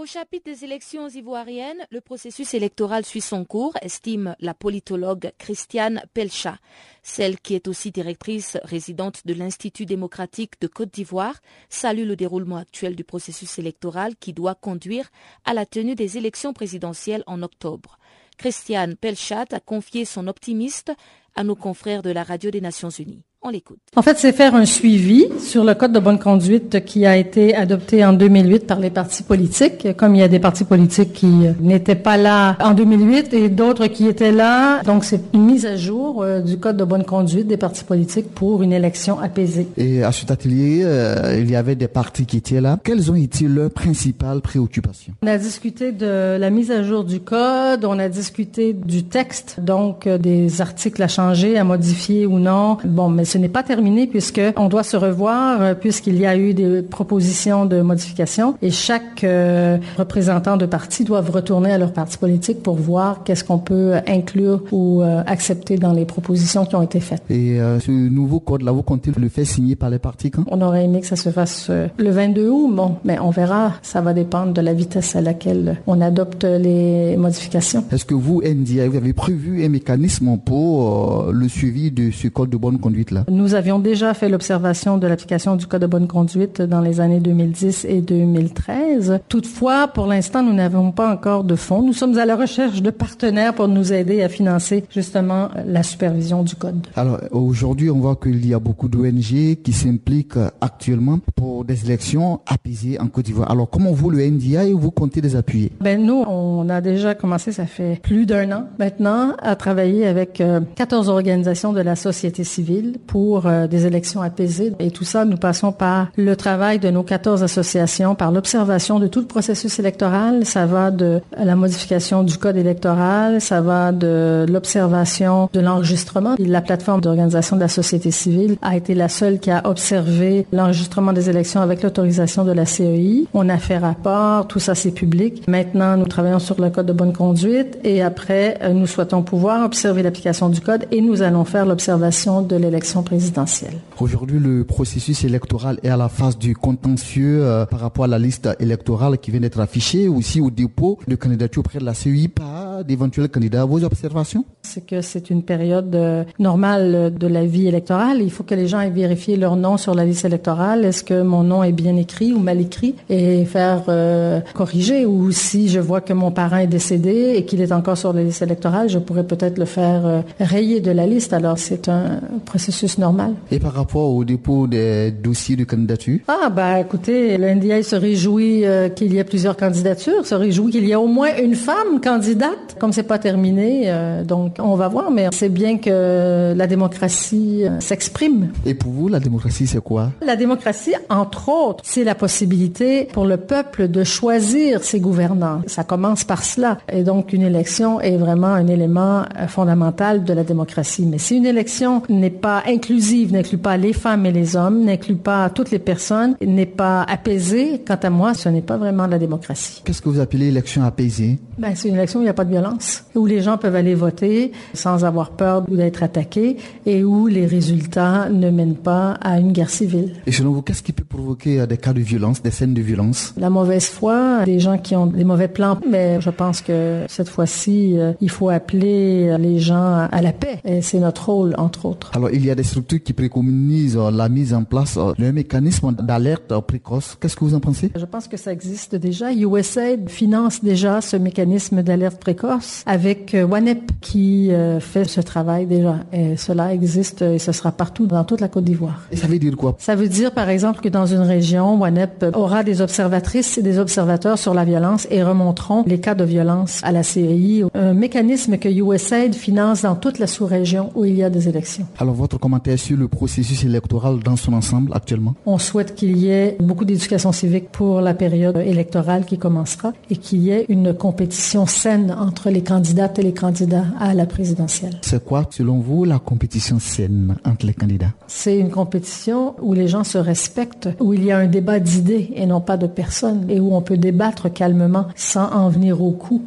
[0.05, 6.03] Au chapitre des élections ivoiriennes, le processus électoral suit son cours, estime la politologue Christiane
[6.13, 6.59] Pelcha.
[7.01, 12.57] Celle qui est aussi directrice résidente de l'Institut démocratique de Côte d'Ivoire salue le déroulement
[12.57, 15.09] actuel du processus électoral qui doit conduire
[15.43, 17.97] à la tenue des élections présidentielles en octobre.
[18.37, 20.91] Christiane Pelchat a confié son optimiste
[21.33, 23.23] à nos confrères de la Radio des Nations Unies.
[23.47, 23.77] On l'écoute.
[23.95, 27.55] En fait, c'est faire un suivi sur le code de bonne conduite qui a été
[27.55, 29.95] adopté en 2008 par les partis politiques.
[29.97, 31.27] Comme il y a des partis politiques qui
[31.59, 35.75] n'étaient pas là en 2008 et d'autres qui étaient là, donc c'est une mise à
[35.77, 39.67] jour euh, du code de bonne conduite des partis politiques pour une élection apaisée.
[39.77, 42.79] Et à cet atelier, euh, il y avait des partis qui étaient là.
[42.83, 45.13] Quelles ont été leurs principales préoccupations?
[45.21, 49.59] On a discuté de la mise à jour du code, on a discuté du texte,
[49.61, 52.79] donc euh, des articles à changer, à modifier ou non.
[52.83, 56.37] Bon, mais ce n'est pas terminé puisque on doit se revoir euh, puisqu'il y a
[56.37, 61.91] eu des propositions de modification et chaque euh, représentant de parti doivent retourner à leur
[61.91, 66.77] parti politique pour voir qu'est-ce qu'on peut inclure ou euh, accepter dans les propositions qui
[66.77, 67.23] ont été faites.
[67.29, 70.43] Et ce nouveau code-là, vous comptez le faire signer par les partis quand?
[70.47, 73.73] On aurait aimé que ça se fasse le 22 août, bon, mais on verra.
[73.81, 77.83] Ça va dépendre de la vitesse à laquelle on adopte les modifications.
[77.91, 82.49] Est-ce que vous, NDI, vous avez prévu un mécanisme pour le suivi de ce code
[82.49, 83.24] de bonne conduite-là?
[83.29, 87.19] Nous avions déjà fait l'observation de l'application du Code de bonne conduite dans les années
[87.19, 89.19] 2010 et 2013.
[89.29, 91.81] Toutefois, pour l'instant, nous n'avons pas encore de fonds.
[91.81, 96.43] Nous sommes à la recherche de partenaires pour nous aider à financer justement la supervision
[96.43, 96.87] du Code.
[96.95, 102.41] Alors, aujourd'hui, on voit qu'il y a beaucoup d'ONG qui s'impliquent actuellement pour des élections
[102.47, 103.51] apaisées en Côte d'Ivoire.
[103.51, 105.71] Alors, comment vous, le NDI, vous comptez les appuyer?
[105.81, 110.41] Ben nous, on a déjà commencé, ça fait plus d'un an maintenant, à travailler avec
[110.75, 113.14] 14 euh, organisations de la société civile pour
[113.45, 114.73] euh, des élections apaisées.
[114.79, 119.07] Et tout ça, nous passons par le travail de nos 14 associations, par l'observation de
[119.07, 120.45] tout le processus électoral.
[120.45, 126.35] Ça va de la modification du code électoral, ça va de l'observation de l'enregistrement.
[126.39, 131.13] La plateforme d'organisation de la société civile a été la seule qui a observé l'enregistrement
[131.13, 133.27] des élections avec l'autorisation de la CEI.
[133.33, 135.47] On a fait rapport, tout ça c'est public.
[135.47, 139.65] Maintenant, nous travaillons sur le code de bonne conduite et après, euh, nous souhaitons pouvoir
[139.65, 143.75] observer l'application du code et nous allons faire l'observation de l'élection présidentielle.
[143.99, 148.19] Aujourd'hui, le processus électoral est à la phase du contentieux euh, par rapport à la
[148.19, 152.27] liste électorale qui vient d'être affichée, aussi au dépôt de candidature auprès de la CEI
[152.27, 153.65] par d'éventuels candidats.
[153.65, 154.45] Vos observations?
[154.61, 158.21] C'est que c'est une période euh, normale de la vie électorale.
[158.21, 160.85] Il faut que les gens aient vérifié leur nom sur la liste électorale.
[160.85, 162.95] Est-ce que mon nom est bien écrit ou mal écrit?
[163.09, 165.05] Et faire euh, corriger.
[165.05, 168.23] Ou si je vois que mon parent est décédé et qu'il est encore sur la
[168.23, 171.33] liste électorale, je pourrais peut-être le faire rayer de la liste.
[171.33, 173.35] Alors c'est un processus processus normal.
[173.51, 176.19] Et par rapport au dépôt des dossiers de candidature?
[176.27, 180.85] Ah, bah écoutez, l'NDA se réjouit euh, qu'il y ait plusieurs candidatures, se réjouit qu'il
[180.85, 182.75] y ait au moins une femme candidate.
[182.79, 187.63] Comme c'est pas terminé, euh, donc on va voir, mais c'est bien que la démocratie
[187.65, 188.49] euh, s'exprime.
[188.65, 190.11] Et pour vous, la démocratie, c'est quoi?
[190.25, 195.61] La démocratie, entre autres, c'est la possibilité pour le peuple de choisir ses gouvernants.
[195.67, 196.77] Ça commence par cela.
[196.91, 201.05] Et donc, une élection est vraiment un élément fondamental de la démocratie.
[201.05, 205.15] Mais si une élection n'est pas inclusive, n'inclut pas les femmes et les hommes, n'inclut
[205.15, 209.17] pas toutes les personnes, n'est pas apaisée, quant à moi, ce n'est pas vraiment la
[209.17, 209.81] démocratie.
[209.85, 211.39] Qu'est-ce que vous appelez élection apaisée?
[211.57, 213.75] Ben, C'est une élection où il n'y a pas de violence, où les gens peuvent
[213.75, 219.39] aller voter sans avoir peur d'être attaqués et où les résultats ne mènent pas à
[219.39, 220.13] une guerre civile.
[220.27, 222.81] Et selon vous, qu'est-ce qui peut provoquer euh, des cas de violence, des scènes de
[222.81, 223.33] violence?
[223.37, 227.29] La mauvaise foi, des gens qui ont des mauvais plans, mais je pense que cette
[227.29, 230.59] fois-ci, euh, il faut appeler les gens à la paix.
[230.65, 232.11] Et c'est notre rôle, entre autres.
[232.13, 235.93] Alors, il y a des structures qui préconisent euh, la mise en place d'un mécanisme
[235.93, 237.17] d'alerte précoce.
[237.19, 237.91] Qu'est-ce que vous en pensez?
[237.95, 239.31] Je pense que ça existe déjà.
[239.31, 245.97] USAID finance déjà ce mécanisme d'alerte précoce avec WANEP qui fait ce travail déjà.
[246.11, 249.03] Et cela existe et ce sera partout dans toute la Côte d'Ivoire.
[249.11, 249.75] Et ça veut dire quoi?
[249.79, 253.79] Ça veut dire, par exemple, que dans une région, WANEP aura des observatrices et des
[253.79, 257.63] observateurs sur la violence et remonteront les cas de violence à la CEI.
[257.73, 261.85] Un mécanisme que USAID finance dans toute la sous-région où il y a des élections.
[261.99, 266.29] Alors, votre commentaire sur le processus électoral dans son ensemble actuellement On souhaite qu'il y
[266.29, 270.93] ait beaucoup d'éducation civique pour la période électorale qui commencera et qu'il y ait une
[270.93, 274.97] compétition saine entre les candidates et les candidats à la présidentielle.
[275.01, 278.13] C'est quoi, selon vous, la compétition saine entre les candidats?
[278.27, 282.29] C'est une compétition où les gens se respectent, où il y a un débat d'idées
[282.35, 286.11] et non pas de personnes, et où on peut débattre calmement sans en venir au
[286.11, 286.41] coup.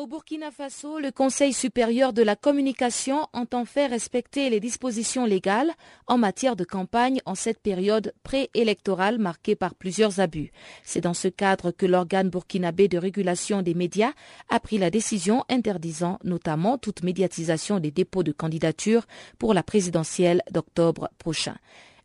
[0.00, 5.70] Au Burkina Faso, le Conseil supérieur de la communication entend faire respecter les dispositions légales
[6.06, 10.52] en matière de campagne en cette période préélectorale marquée par plusieurs abus.
[10.84, 14.14] C'est dans ce cadre que l'organe burkinabé de régulation des médias
[14.48, 19.06] a pris la décision interdisant notamment toute médiatisation des dépôts de candidature
[19.38, 21.56] pour la présidentielle d'octobre prochain.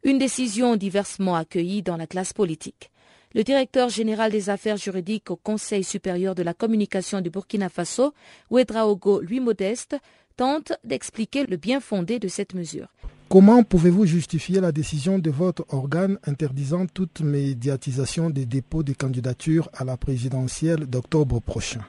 [0.04, 2.92] Une décision diversement accueillie dans la classe politique.
[3.36, 8.14] Le directeur général des affaires juridiques au Conseil supérieur de la communication du Burkina Faso,
[8.50, 9.98] Ouedraogo Louis Modeste,
[10.38, 12.88] tente d'expliquer le bien fondé de cette mesure.
[13.28, 19.68] Comment pouvez-vous justifier la décision de votre organe interdisant toute médiatisation des dépôts de candidatures
[19.74, 21.82] à la présidentielle d'octobre prochain?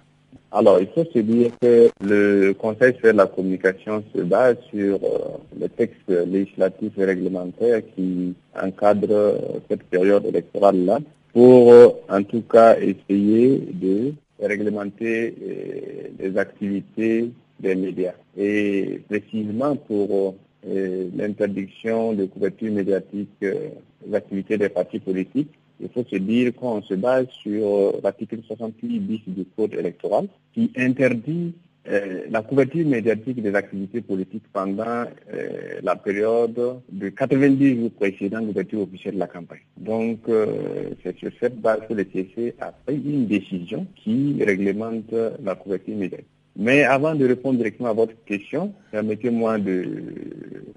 [0.50, 5.18] Alors, il faut se dire que le Conseil de la communication se base sur euh,
[5.60, 10.98] les textes législatifs et réglementaires qui encadrent cette période électorale-là
[11.36, 18.14] pour euh, en tout cas essayer de réglementer euh, les activités des médias.
[18.38, 20.34] Et précisément pour
[20.66, 26.80] euh, l'interdiction de couverture médiatique des activités des partis politiques, il faut se dire qu'on
[26.80, 31.52] se base sur l'article 68 bis du Code électoral qui interdit
[31.88, 38.40] euh, la couverture médiatique des activités politiques pendant euh, la période de 90 jours précédant
[38.40, 39.60] l'ouverture officielle de la campagne.
[39.76, 45.14] Donc, euh, c'est sur cette base que le TC a pris une décision qui réglemente
[45.42, 46.35] la couverture médiatique.
[46.58, 49.84] Mais avant de répondre directement à votre question, permettez-moi de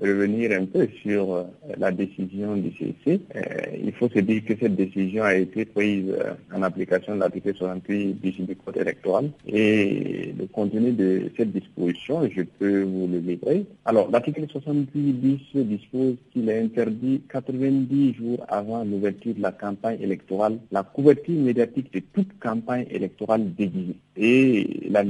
[0.01, 1.43] revenir un peu sur euh,
[1.77, 3.21] la décision du CC.
[3.35, 3.41] Euh,
[3.81, 7.53] il faut se dire que cette décision a été prise euh, en application de l'article
[7.55, 13.65] 68 du Code électoral et le contenu de cette disposition, je peux vous le livrer.
[13.85, 19.97] Alors, l'article 68 bis dispose qu'il est interdit 90 jours avant l'ouverture de la campagne
[20.01, 23.95] électorale la couverture médiatique de toute campagne électorale déguisée.
[24.17, 25.03] Et la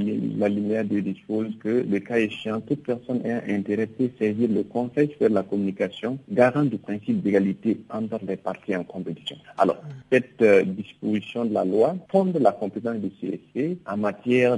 [0.60, 5.10] lumière de dispose que, le cas échéant, toute personne ayant intérêt peut saisir le Conseil
[5.18, 9.38] sur la communication, garant du principe d'égalité entre les partis en compétition.
[9.58, 9.78] Alors,
[10.12, 14.58] cette euh, disposition de la loi fonde la compétence du CSC en matière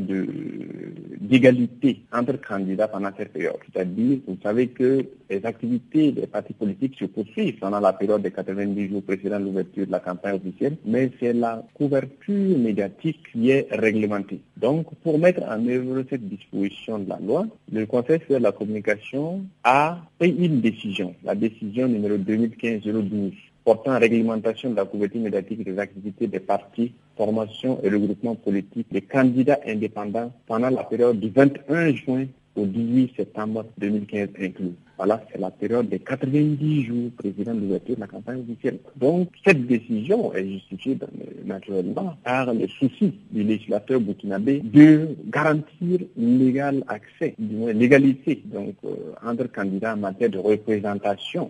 [1.22, 3.58] d'égalité entre candidats pendant cette période.
[3.72, 8.30] C'est-à-dire, vous savez que les activités des partis politiques se poursuivent pendant la période de
[8.30, 13.68] 90 jours précédant l'ouverture de la campagne officielle, mais c'est la couverture médiatique qui est
[13.72, 14.42] réglementée.
[14.58, 19.44] Donc, pour mettre en œuvre cette disposition de la loi, le Conseil de la communication
[19.64, 25.78] a pris une décision, la décision numéro 2015-012, portant réglementation de la couverture médiatique des
[25.78, 31.94] activités des partis, formations et regroupements politiques des candidats indépendants pendant la période du 21
[31.96, 32.26] juin
[32.56, 34.76] au 18 septembre 2015 inclus.
[35.04, 38.78] Voilà, c'est la période des 90 jours président de l'ouverture de la campagne officielle.
[38.98, 40.96] Donc, cette décision est justifiée
[41.44, 48.76] naturellement par le souci du législateur burkinabé de garantir l'égal accès, du moins l'égalité, donc,
[48.86, 48.90] euh,
[49.26, 51.50] entre candidats en matière de représentation,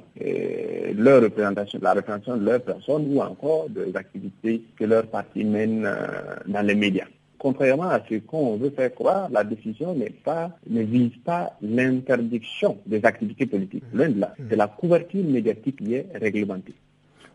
[0.96, 5.84] leur représentation, la représentation de leur personne ou encore des activités que leur parti mène
[5.86, 6.08] euh,
[6.48, 7.08] dans les médias
[7.42, 12.78] contrairement à ce qu'on veut faire croire, la décision n'est pas, ne vise pas l'interdiction
[12.86, 13.84] des activités politiques.
[13.96, 16.76] L'un de là, c'est la couverture médiatique qui est réglementée.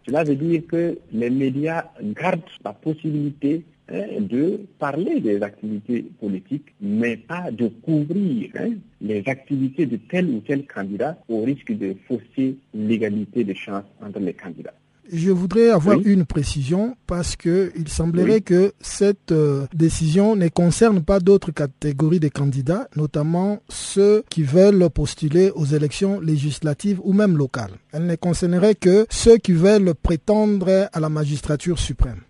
[0.06, 6.72] Cela veut dire que les médias gardent la possibilité hein, de parler des activités politiques,
[6.80, 11.96] mais pas de couvrir hein, les activités de tel ou tel candidat au risque de
[12.06, 14.74] fausser l'égalité de chance entre les candidats.
[15.12, 21.02] Je voudrais avoir une précision parce que il semblerait que cette euh, décision ne concerne
[21.02, 27.36] pas d'autres catégories de candidats, notamment ceux qui veulent postuler aux élections législatives ou même
[27.36, 27.72] locales.
[27.92, 32.20] Elle ne concernerait que ceux qui veulent prétendre à la magistrature suprême.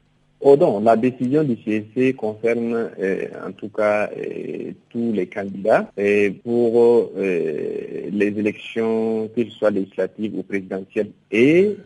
[0.48, 6.30] Oh la décision du CSC concerne euh, en tout cas euh, tous les candidats et
[6.44, 11.10] pour euh, les élections, que ce soit législatives ou présidentielles.
[11.32, 11.76] Et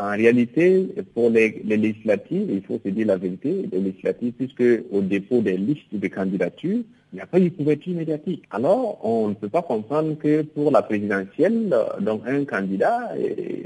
[0.00, 4.84] en réalité, pour les, les, législatives, il faut se dire la vérité, les législatives, puisque
[4.92, 8.44] au dépôt des listes de candidatures, il n'y a pas eu couverture médiatique.
[8.50, 13.12] Alors, on ne peut pas comprendre que pour la présidentielle, donc un candidat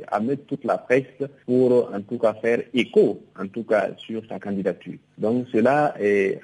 [0.08, 1.04] a mis toute la presse
[1.46, 4.98] pour en tout cas faire écho, en tout cas sur sa candidature.
[5.18, 5.94] Donc cela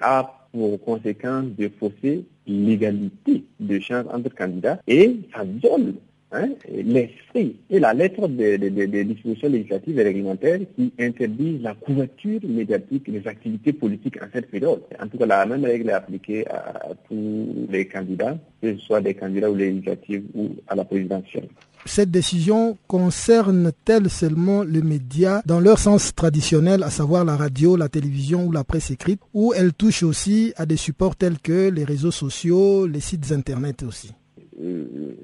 [0.01, 5.95] a pour conséquence de fausser l'égalité de chance entre candidats et ça viole
[6.33, 13.11] hein, l'esprit et la lettre des dispositions législatives et réglementaires qui interdisent la couverture médiatique
[13.11, 14.83] des activités politiques en cette période.
[15.01, 19.01] En tout cas, la même règle est appliquée à, tous les candidats, que ce soit
[19.01, 21.49] des candidats aux législatives ou à la présidentielle.
[21.87, 27.89] Cette décision concerne-t-elle seulement les médias dans leur sens traditionnel, à savoir la radio, la
[27.89, 31.85] télévision ou la presse écrite, ou elle touche aussi à des supports tels que les
[31.85, 34.13] réseaux sociaux, les sites Internet aussi?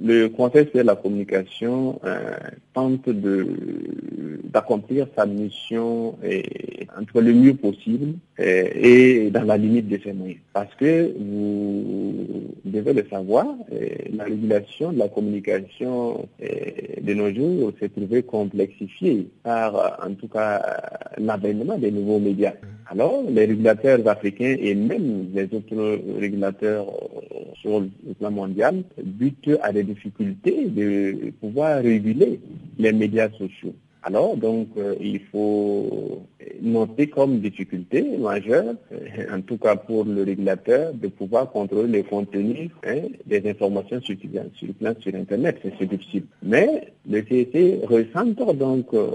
[0.02, 2.36] Le Conseil de la communication euh,
[2.72, 3.08] tente
[4.52, 6.44] d'accomplir sa mission et,
[6.98, 10.40] entre le mieux possible et, dans la limite de ses moyens.
[10.52, 12.14] Parce que vous
[12.64, 13.46] devez le savoir,
[14.12, 20.62] la régulation de la communication de nos jours s'est trouvée complexifiée par en tout cas
[21.18, 22.54] l'avènement des nouveaux médias.
[22.90, 26.86] Alors les régulateurs africains et même les autres régulateurs
[27.60, 32.40] sur le plan mondial butent à des difficultés de pouvoir réguler
[32.78, 33.74] les médias sociaux.
[34.06, 36.26] Alors, donc, euh, il faut
[36.60, 42.02] noter comme difficulté majeure, euh, en tout cas pour le régulateur, de pouvoir contrôler les
[42.02, 44.14] contenus hein, des informations sur,
[45.14, 45.58] Internet.
[45.78, 46.24] C'est difficile.
[46.42, 49.08] Mais le CEC recentre donc euh,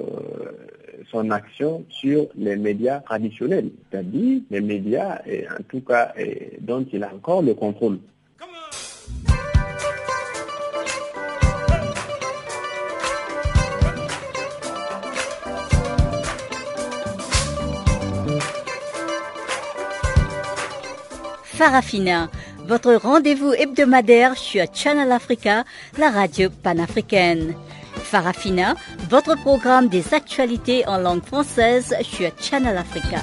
[1.11, 5.21] son action sur les médias traditionnels, c'est-à-dire les médias,
[5.57, 6.13] en tout cas,
[6.61, 7.99] dont il a encore le contrôle.
[21.59, 22.29] Farafina,
[22.67, 25.65] votre rendez-vous hebdomadaire sur Channel Africa,
[25.97, 27.53] la radio panafricaine.
[27.95, 28.75] Farafina,
[29.09, 33.17] votre programme des actualités en langue française sur Channel Africa.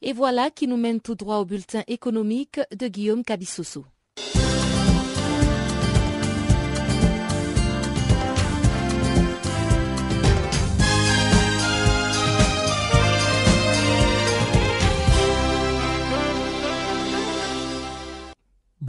[0.00, 3.84] Et voilà qui nous mène tout droit au bulletin économique de Guillaume Cabissoso.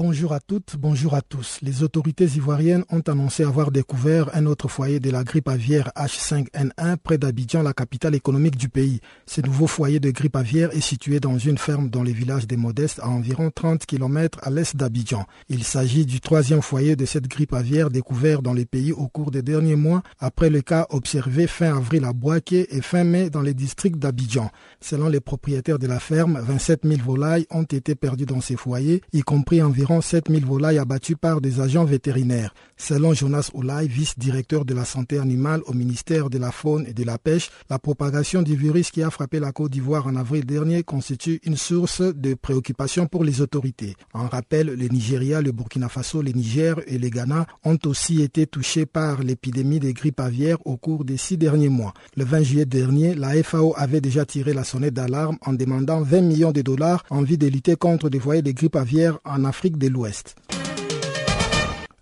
[0.04, 1.60] Bonjour à toutes, bonjour à tous.
[1.62, 6.98] Les autorités ivoiriennes ont annoncé avoir découvert un autre foyer de la grippe aviaire H5N1
[6.98, 9.00] près d'Abidjan, la capitale économique du pays.
[9.28, 12.58] Ce nouveau foyer de grippe aviaire est situé dans une ferme dans les villages des
[12.58, 15.28] Modestes à environ 30 km à l'est d'Abidjan.
[15.50, 19.30] Il s'agit du troisième foyer de cette grippe aviaire découvert dans les pays au cours
[19.30, 23.42] des derniers mois après le cas observé fin avril à Boaké et fin mai dans
[23.42, 24.50] les districts d'Abidjan.
[24.80, 29.04] Selon les propriétaires de la ferme, 27 000 volailles ont été perdues dans ces foyers,
[29.14, 32.54] y compris environ environ 7000 volailles abattues par des agents vétérinaires.
[32.78, 37.04] Selon Jonas Oulay, vice-directeur de la santé animale au ministère de la Faune et de
[37.04, 40.82] la Pêche, la propagation du virus qui a frappé la Côte d'Ivoire en avril dernier
[40.84, 43.96] constitue une source de préoccupation pour les autorités.
[44.14, 48.48] En rappel, le Nigeria, le Burkina Faso, le Niger et le Ghana ont aussi été
[48.48, 51.94] touchés par l'épidémie de grippe aviaire au cours des six derniers mois.
[52.16, 56.22] Le 20 juillet dernier, la FAO avait déjà tiré la sonnette d'alarme en demandant 20
[56.22, 59.71] millions de dollars en vue de lutter contre des foyers de grippe aviaire en Afrique
[59.78, 60.36] de l'Ouest.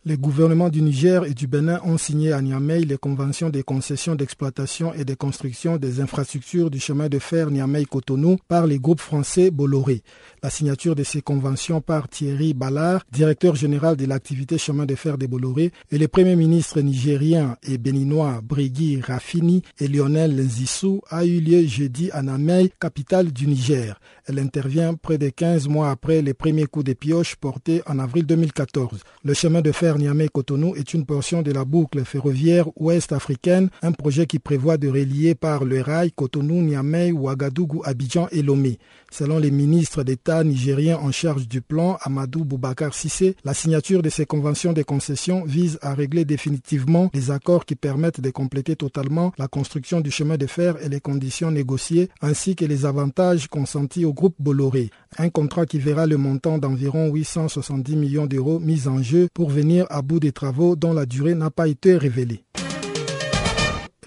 [0.06, 4.16] Les gouvernements du Niger et du Bénin ont signé à Niamey les conventions des concessions
[4.16, 9.52] d'exploitation et de construction des infrastructures du chemin de fer Niamey-Cotonou par les groupes français
[9.52, 10.02] Bolloré.
[10.42, 15.18] La signature de ces conventions par Thierry Ballard, directeur général de l'activité chemin de fer
[15.18, 21.26] de Bolloré, et les premiers ministres nigériens et béninois Brigui Rafini et Lionel Nzissou a
[21.26, 24.00] eu lieu jeudi à Niamey, capitale du Niger.
[24.28, 28.26] Elle intervient près de 15 mois après les premiers coups de pioche portés en avril
[28.26, 29.00] 2014.
[29.26, 33.92] Le chemin de fer Niamey-Cotonou est une portion de la boucle ferroviaire ouest africaine, un
[33.92, 38.78] projet qui prévoit de relier par le rail Cotonou, Niamey, Ouagadougou, Abidjan et Lomé.
[39.12, 44.10] Selon les ministres d'État nigériens en charge du plan, Amadou Boubacar Sissé, la signature de
[44.10, 49.32] ces conventions de concession vise à régler définitivement les accords qui permettent de compléter totalement
[49.38, 54.06] la construction du chemin de fer et les conditions négociées, ainsi que les avantages consentis
[54.06, 54.90] au groupe Bolloré.
[55.18, 59.79] Un contrat qui verra le montant d'environ 870 millions d'euros mis en jeu pour venir
[59.90, 62.44] à bout des travaux dont la durée n'a pas été révélée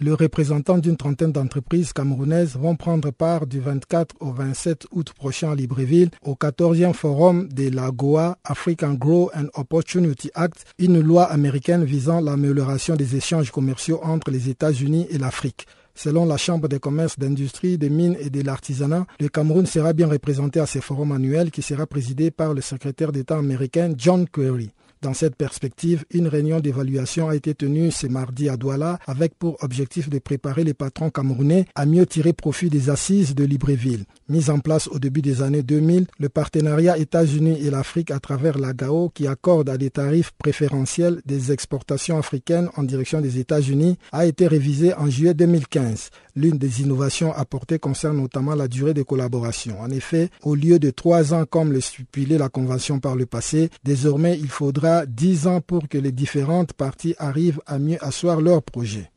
[0.02, 5.52] le représentant d'une trentaine d'entreprises camerounaises vont prendre part du 24 au 27 août prochain
[5.52, 11.24] à Libreville au 14e forum de la GOA African Grow and Opportunity Act, une loi
[11.24, 15.66] américaine visant l'amélioration des échanges commerciaux entre les États-Unis et l'Afrique.
[15.94, 20.08] Selon la Chambre des commerces, d'industrie, des mines et de l'artisanat, le Cameroun sera bien
[20.08, 24.70] représenté à ce forum annuel qui sera présidé par le secrétaire d'État américain John Kerry.
[25.02, 29.56] Dans cette perspective, une réunion d'évaluation a été tenue ce mardi à Douala avec pour
[29.60, 34.04] objectif de préparer les patrons camerounais à mieux tirer profit des assises de Libreville.
[34.28, 38.58] Mise en place au début des années 2000, le partenariat États-Unis et l'Afrique à travers
[38.58, 43.98] la GAO qui accorde à des tarifs préférentiels des exportations africaines en direction des États-Unis
[44.12, 46.10] a été révisé en juillet 2015.
[46.36, 49.80] L'une des innovations apportées concerne notamment la durée de collaboration.
[49.80, 53.68] En effet, au lieu de trois ans comme le stipulait la Convention par le passé,
[53.82, 58.62] désormais il faudra dix ans pour que les différentes parties arrivent à mieux asseoir leurs
[58.62, 59.10] projets.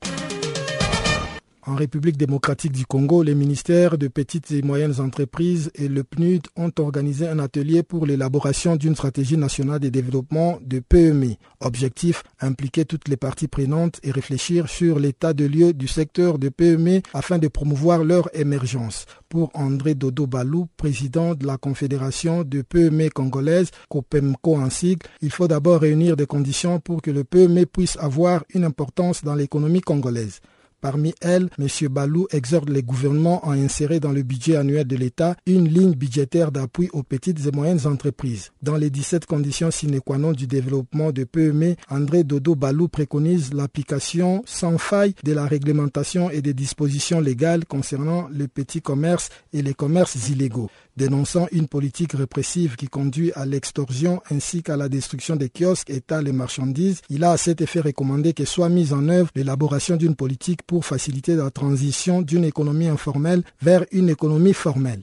[1.68, 6.43] En République démocratique du Congo, les ministères de petites et moyennes entreprises et le PNUD
[6.55, 11.38] ont organisé un atelier pour l'élaboration d'une stratégie nationale de développement de PME.
[11.61, 16.49] Objectif, impliquer toutes les parties prenantes et réfléchir sur l'état de lieu du secteur de
[16.49, 19.07] PME afin de promouvoir leur émergence.
[19.28, 25.32] Pour André Dodo Balou, président de la Confédération de PME congolaise, COPEMCO en sigle, il
[25.32, 29.82] faut d'abord réunir des conditions pour que le PME puisse avoir une importance dans l'économie
[29.82, 30.41] congolaise.
[30.86, 31.67] Parmi elles, M.
[31.89, 36.51] Balou exhorte les gouvernements à insérer dans le budget annuel de l'État une ligne budgétaire
[36.51, 38.51] d'appui aux petites et moyennes entreprises.
[38.61, 43.51] Dans les 17 conditions sine qua non du développement de PME, André Dodo Balou préconise
[43.51, 49.63] l'application sans faille de la réglementation et des dispositions légales concernant le petit commerce et
[49.63, 55.36] les commerces illégaux dénonçant une politique répressive qui conduit à l'extorsion ainsi qu'à la destruction
[55.36, 59.07] des kiosques, états et marchandises, il a à cet effet recommandé que soit mise en
[59.09, 65.01] œuvre l'élaboration d'une politique pour faciliter la transition d'une économie informelle vers une économie formelle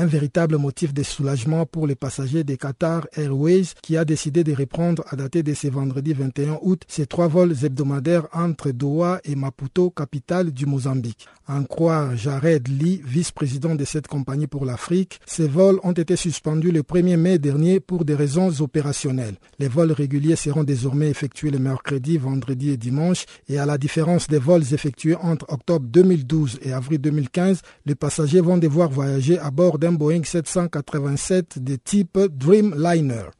[0.00, 4.54] un véritable motif de soulagement pour les passagers des Qatar Airways qui a décidé de
[4.54, 9.34] reprendre à dater de ce vendredi 21 août ces trois vols hebdomadaires entre Doha et
[9.34, 11.26] Maputo, capitale du Mozambique.
[11.46, 16.72] En croire Jared Lee, vice-président de cette compagnie pour l'Afrique, ces vols ont été suspendus
[16.72, 19.36] le 1er mai dernier pour des raisons opérationnelles.
[19.58, 24.28] Les vols réguliers seront désormais effectués le mercredi, vendredi et dimanche et à la différence
[24.28, 29.50] des vols effectués entre octobre 2012 et avril 2015, les passagers vont devoir voyager à
[29.50, 33.30] bord d'un Boeing 787 de type Dreamliner.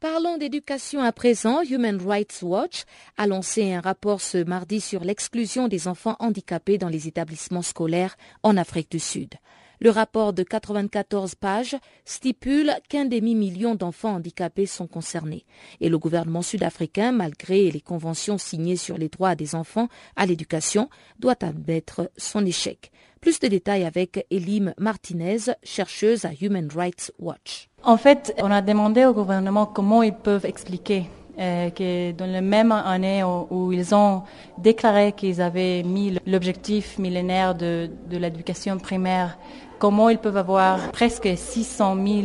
[0.00, 1.62] Parlons d'éducation à présent.
[1.62, 2.84] Human Rights Watch
[3.16, 8.16] a lancé un rapport ce mardi sur l'exclusion des enfants handicapés dans les établissements scolaires
[8.42, 9.34] en Afrique du Sud.
[9.80, 15.44] Le rapport de 94 pages stipule qu'un demi-million d'enfants handicapés sont concernés.
[15.80, 20.88] Et le gouvernement sud-africain, malgré les conventions signées sur les droits des enfants à l'éducation,
[21.18, 22.90] doit admettre son échec.
[23.20, 27.68] Plus de détails avec Elim Martinez, chercheuse à Human Rights Watch.
[27.82, 31.06] En fait, on a demandé au gouvernement comment ils peuvent expliquer
[31.38, 34.22] euh, que dans la même année où, ils ont
[34.56, 39.36] déclaré qu'ils avaient mis l'objectif millénaire de, de l'éducation primaire,
[39.78, 42.22] comment ils peuvent avoir presque 600 000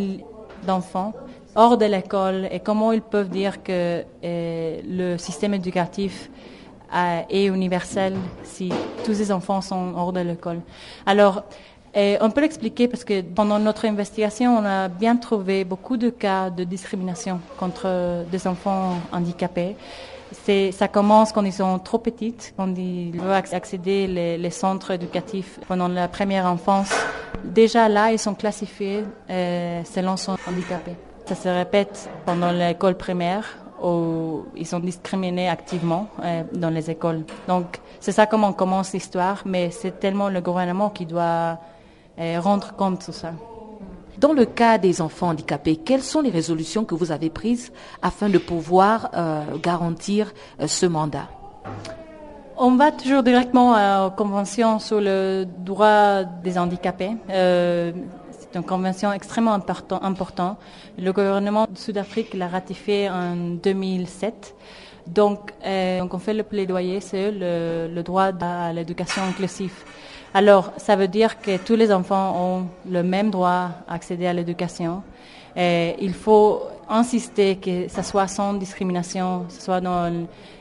[0.65, 1.13] d'enfants
[1.55, 6.29] hors de l'école et comment ils peuvent dire que euh, le système éducatif
[6.93, 8.71] euh, est universel si
[9.03, 10.61] tous ces enfants sont hors de l'école.
[11.05, 11.43] Alors,
[11.97, 16.09] euh, on peut l'expliquer parce que pendant notre investigation, on a bien trouvé beaucoup de
[16.09, 19.75] cas de discrimination contre des enfants handicapés.
[20.31, 24.91] C'est, ça commence quand ils sont trop petits, quand ils veulent accéder les, les centres
[24.91, 26.89] éducatifs pendant la première enfance.
[27.43, 30.95] Déjà là, ils sont classifiés euh, selon son handicapé.
[31.25, 37.23] Ça se répète pendant l'école primaire où ils sont discriminés activement euh, dans les écoles.
[37.47, 41.57] Donc, c'est ça comment commence l'histoire, mais c'est tellement le gouvernement qui doit
[42.19, 43.33] euh, rendre compte de ça.
[44.21, 47.71] Dans le cas des enfants handicapés, quelles sont les résolutions que vous avez prises
[48.03, 51.27] afin de pouvoir euh, garantir euh, ce mandat?
[52.55, 57.13] On va toujours directement à la Convention sur le droit des handicapés.
[57.31, 57.91] Euh,
[58.29, 60.03] c'est une convention extrêmement importante.
[60.03, 60.57] Important.
[60.99, 64.53] Le gouvernement de Sud-Afrique l'a ratifiée en 2007.
[65.07, 69.73] Donc, on fait le plaidoyer, le, le droit à l'éducation inclusive.
[70.33, 74.33] Alors, ça veut dire que tous les enfants ont le même droit à accéder à
[74.33, 75.03] l'éducation.
[75.57, 79.45] Et il faut insister que ça soit sans discrimination,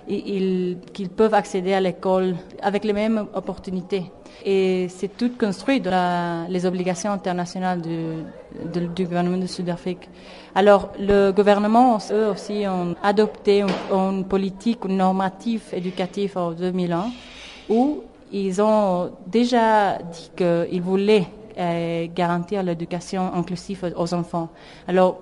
[0.08, 4.10] qu'ils peuvent accéder à l'école avec les mêmes opportunités.
[4.44, 10.08] Et c'est tout construit dans les obligations internationales du, du gouvernement de Sud-Afrique.
[10.54, 17.10] Alors, le gouvernement, eux aussi, ont adopté une, une politique normative éducative en 2001
[17.68, 18.02] où
[18.32, 21.26] ils ont déjà dit qu'ils voulaient
[21.58, 24.48] euh, garantir l'éducation inclusive aux enfants.
[24.86, 25.18] Alors,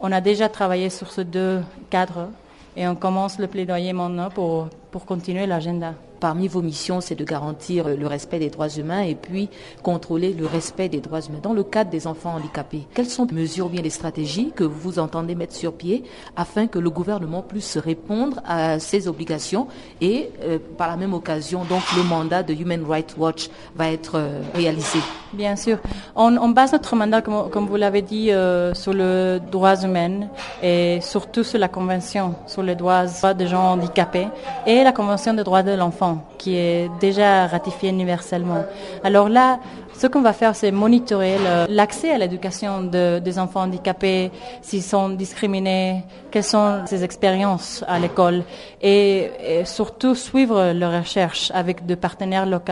[0.00, 1.60] on a déjà travaillé sur ces deux
[1.90, 2.28] cadres
[2.76, 7.24] et on commence le plaidoyer maintenant pour, pour continuer l'agenda parmi vos missions, c'est de
[7.24, 9.48] garantir le respect des droits humains et puis
[9.82, 11.40] contrôler le respect des droits humains.
[11.42, 14.62] Dans le cadre des enfants handicapés, quelles sont les mesures ou bien les stratégies que
[14.62, 16.04] vous entendez mettre sur pied
[16.36, 19.66] afin que le gouvernement puisse répondre à ses obligations
[20.00, 24.12] et euh, par la même occasion, donc le mandat de Human Rights Watch va être
[24.14, 25.00] euh, réalisé?
[25.32, 25.78] Bien sûr.
[26.14, 30.28] On, base notre mandat, comme, vous l'avez dit, euh, sur les droits humains
[30.62, 33.06] et surtout sur la Convention sur les droits
[33.36, 34.28] des gens handicapés
[34.66, 38.64] et la Convention des droits de l'enfant qui est déjà ratifié universellement.
[39.04, 39.58] Alors là,
[39.94, 41.36] ce qu'on va faire, c'est monitorer
[41.68, 47.98] l'accès à l'éducation de, des enfants handicapés, s'ils sont discriminés, quelles sont ces expériences à
[47.98, 48.42] l'école,
[48.80, 49.30] et,
[49.64, 52.62] surtout suivre leurs recherches avec des partenaires locaux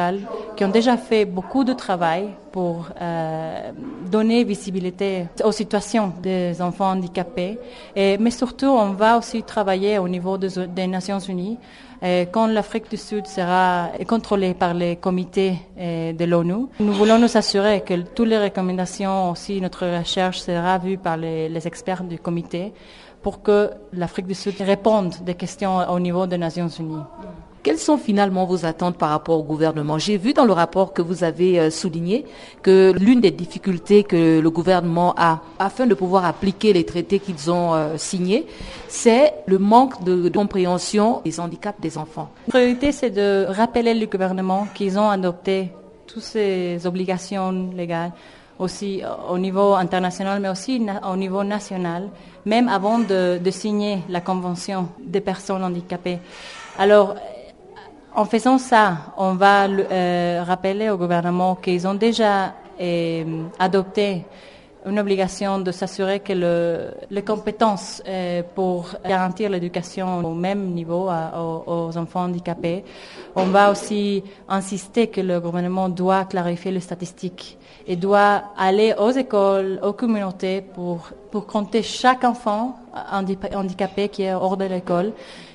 [0.57, 3.71] qui ont déjà fait beaucoup de travail pour euh,
[4.11, 7.59] donner visibilité aux situations des enfants handicapés.
[7.97, 11.59] Mais surtout, on va aussi travailler au niveau des Nations Unies
[12.03, 17.37] quand l'Afrique du Sud sera contrôlée par les comités euh, de l'ONU, nous voulons nous
[17.37, 22.19] assurer que toutes les recommandations, aussi notre recherche sera vue par les, les experts du
[22.19, 22.73] comité
[23.23, 27.05] pour que l'Afrique du Sud réponde des questions au niveau des Nations Unies.
[27.63, 29.99] Quelles sont finalement vos attentes par rapport au gouvernement?
[29.99, 32.25] J'ai vu dans le rapport que vous avez euh, souligné
[32.63, 37.51] que l'une des difficultés que le gouvernement a afin de pouvoir appliquer les traités qu'ils
[37.51, 38.47] ont euh, signés,
[38.89, 42.31] c'est le manque de compréhension des handicaps des enfants.
[42.47, 45.71] La priorité, c'est de rappeler le gouvernement qu'ils ont adopté
[46.07, 48.13] toutes ces obligations légales
[48.59, 50.81] aussi au niveau international, mais aussi
[51.11, 52.09] au niveau national,
[52.45, 56.19] même avant de, de signer la Convention des personnes handicapées.
[56.79, 57.17] Alors,
[58.15, 64.25] en faisant ça, on va euh, rappeler au gouvernement qu'ils ont déjà euh, adopté
[64.87, 71.09] une obligation de s'assurer que le, les compétences euh, pour garantir l'éducation au même niveau
[71.37, 72.83] aux, enfants handicapés.
[73.37, 79.11] On va aussi insister que le gouvernement doit clarifier les statistiques et doit aller aux
[79.11, 81.11] écoles, aux communautés pour
[81.47, 82.77] compter chaque enfant
[83.13, 85.13] handicapé qui est hors de l'école.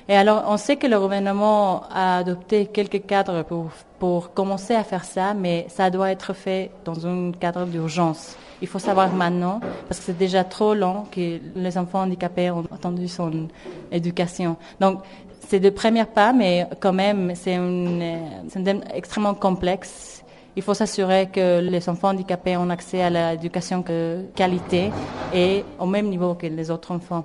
[0.08, 4.84] Et alors, on sait que le gouvernement a adopté quelques cadres pour, pour commencer à
[4.84, 8.36] faire ça, mais ça doit être fait dans un cadre d'urgence.
[8.62, 12.64] Il faut savoir maintenant, parce que c'est déjà trop long que les enfants handicapés ont
[12.72, 13.48] attendu son
[13.90, 14.56] éducation.
[14.78, 15.00] Donc,
[15.48, 20.22] c'est de premiers pas, mais quand même, c'est un thème extrêmement complexe.
[20.54, 24.90] Il faut s'assurer que les enfants handicapés ont accès à l'éducation de qualité
[25.34, 27.24] et au même niveau que les autres enfants.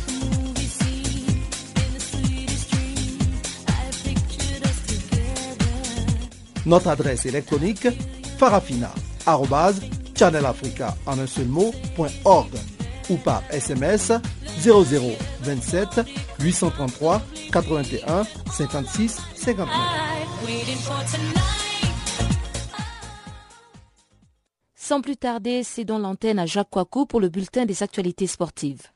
[6.65, 7.87] Notre adresse électronique
[8.37, 10.95] farafina.channelafrica
[13.09, 14.11] ou par SMS
[14.61, 16.01] 0027
[16.39, 19.67] 833 81 56 59.
[24.75, 28.87] Sans plus tarder, c'est dans l'antenne à Jacques Coicou pour le bulletin des actualités sportives.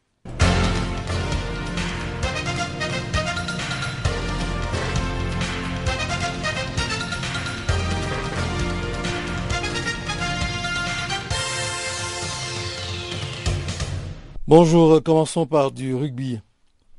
[14.47, 16.39] Bonjour, commençons par du rugby.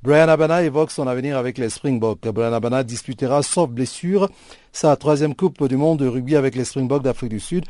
[0.03, 2.27] Brian Abana évoque son avenir avec les Springboks.
[2.31, 4.29] Brian Abana disputera, sauf blessure,
[4.73, 7.65] sa troisième Coupe du monde de rugby avec les Springboks d'Afrique du Sud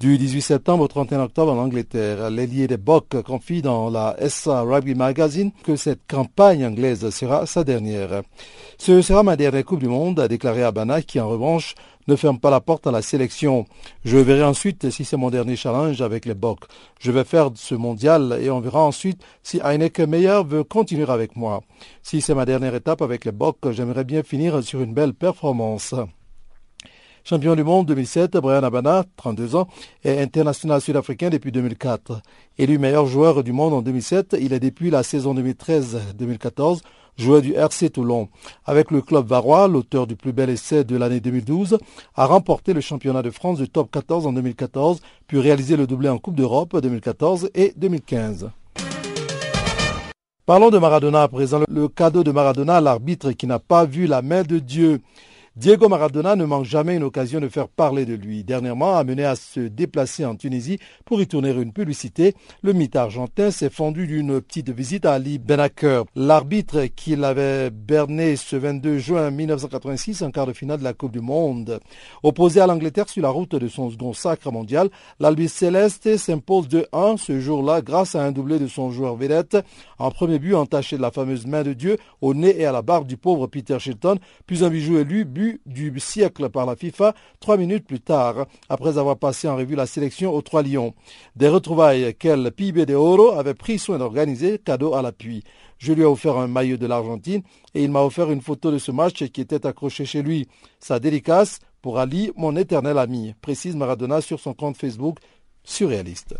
[0.00, 2.28] du 18 septembre au 31 octobre en Angleterre.
[2.28, 7.64] L'ailier des Boks confie dans la SA Rugby Magazine que cette campagne anglaise sera sa
[7.64, 8.22] dernière.
[8.78, 11.74] Ce sera ma dernière Coupe du Monde, a déclaré Abana, qui en revanche
[12.08, 13.66] ne ferme pas la porte à la sélection.
[14.04, 16.64] Je verrai ensuite si c'est mon dernier challenge avec les Boks.
[17.00, 21.36] Je vais faire ce mondial et on verra ensuite si Heineken Meyer veut continuer avec
[21.36, 21.62] moi.
[22.02, 25.94] Si c'est ma dernière étape avec les Boks, j'aimerais bien finir sur une belle performance.
[27.24, 29.68] Champion du monde 2007, Brian Abana, 32 ans,
[30.02, 32.20] est international sud-africain depuis 2004.
[32.58, 36.80] Élu meilleur joueur du monde en 2007, il est depuis la saison 2013-2014
[37.16, 38.28] joueur du RC Toulon.
[38.64, 41.78] Avec le club varois, l'auteur du plus bel essai de l'année 2012,
[42.14, 46.08] a remporté le championnat de France du top 14 en 2014, puis réalisé le doublé
[46.08, 48.50] en Coupe d'Europe 2014 et 2015.
[50.44, 51.60] Parlons de Maradona à présent.
[51.68, 55.00] Le cadeau de Maradona à l'arbitre qui n'a pas vu la main de Dieu.
[55.54, 58.42] Diego Maradona ne manque jamais une occasion de faire parler de lui.
[58.42, 62.32] Dernièrement, amené à se déplacer en Tunisie pour y tourner une publicité,
[62.62, 68.36] le mythe argentin s'est fendu d'une petite visite à Ali Benaker, l'arbitre qui l'avait berné
[68.36, 71.80] ce 22 juin 1986 en quart de finale de la Coupe du Monde.
[72.22, 74.88] Opposé à l'Angleterre sur la route de son second sacre mondial,
[75.20, 79.58] l'Albi Céleste s'impose 2-1 ce jour-là grâce à un doublé de son joueur vedette,
[79.98, 82.80] en premier but entaché de la fameuse main de Dieu au nez et à la
[82.80, 85.26] barbe du pauvre Peter Shilton, puis un bijou élu,
[85.66, 89.86] du siècle par la FIFA trois minutes plus tard, après avoir passé en revue la
[89.86, 90.94] sélection aux Trois Lions.
[91.36, 95.42] Des retrouvailles qu'elle, PIB de Oro, avait pris soin d'organiser, cadeau à l'appui.
[95.78, 97.42] Je lui ai offert un maillot de l'Argentine
[97.74, 100.48] et il m'a offert une photo de ce match qui était accroché chez lui.
[100.78, 105.18] Sa dédicace pour Ali, mon éternel ami, précise Maradona sur son compte Facebook
[105.64, 106.36] surréaliste.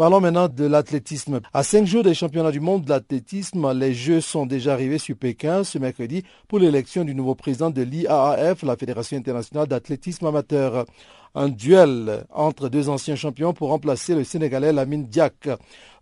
[0.00, 1.40] Parlons maintenant de l'athlétisme.
[1.52, 5.14] À cinq jours des championnats du monde de l'athlétisme, les Jeux sont déjà arrivés sur
[5.14, 10.86] Pékin ce mercredi pour l'élection du nouveau président de l'IAAF, la Fédération internationale d'athlétisme amateur.
[11.36, 15.48] Un duel entre deux anciens champions pour remplacer le Sénégalais Lamine Diak.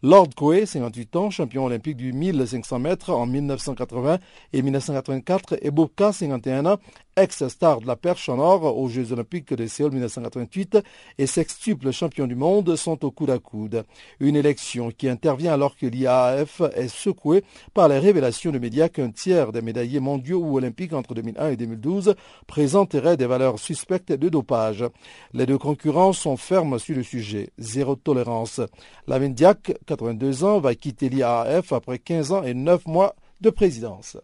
[0.03, 4.19] Lord Coe, 58 ans, champion olympique du 1500 mètres en 1980
[4.53, 6.79] et 1984, et Boubka, 51 ans,
[7.17, 10.79] ex-star de la perche en or aux Jeux olympiques de Séoul 1988
[11.19, 13.85] et sextuple champion du monde sont au coude à coude.
[14.21, 17.43] Une élection qui intervient alors que l'IAAF est secouée
[17.75, 21.57] par les révélations de médias qu'un tiers des médaillés mondiaux ou olympiques entre 2001 et
[21.57, 22.15] 2012
[22.47, 24.85] présenteraient des valeurs suspectes de dopage.
[25.33, 27.51] Les deux concurrents sont fermes sur le sujet.
[27.59, 28.61] Zéro tolérance.
[29.07, 34.17] La Mendiac, 82 ans, va quitter l'IAAF après 15 ans et 9 mois de présidence.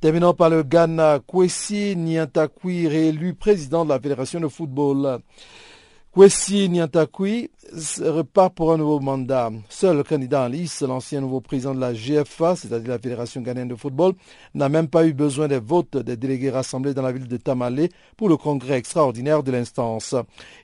[0.00, 1.20] Terminons par le Ghana.
[1.26, 5.20] Kwesi Nyantakwi, réélu président de la Fédération de football.
[6.12, 9.50] Kwesi Nyantakwi repart pour un nouveau mandat.
[9.68, 13.74] Seul candidat en lice, l'ancien nouveau président de la GFA, c'est-à-dire la Fédération ghanéenne de
[13.74, 14.14] football,
[14.54, 17.88] n'a même pas eu besoin des votes des délégués rassemblés dans la ville de Tamale
[18.16, 20.14] pour le congrès extraordinaire de l'instance.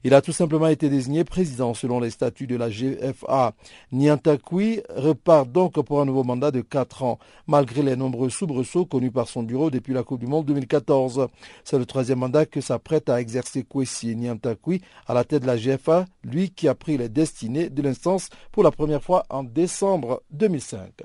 [0.04, 3.54] Il a tout simplement été désigné président selon les statuts de la GFA.
[3.92, 9.10] Nyantakwi repart donc pour un nouveau mandat de 4 ans, malgré les nombreux soubresauts connus
[9.10, 11.28] par son bureau depuis la Coupe du Monde 2014.
[11.64, 15.56] C'est le troisième mandat que s'apprête à exercer Kwesi Nyantakwi à la tête de la
[15.56, 20.22] GFA, lui qui a pris les destinées de l'instance pour la première fois en décembre
[20.30, 21.02] 2005.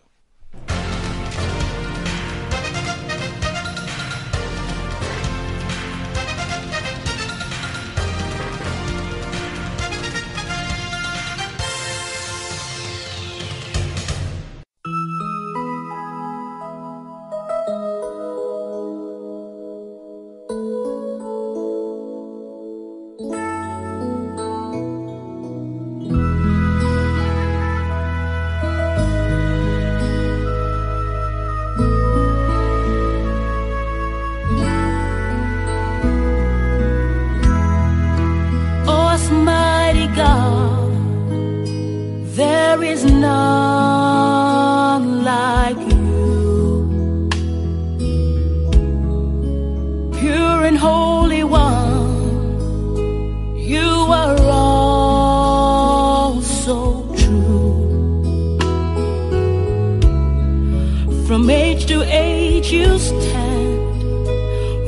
[61.38, 63.93] From age to age you stand.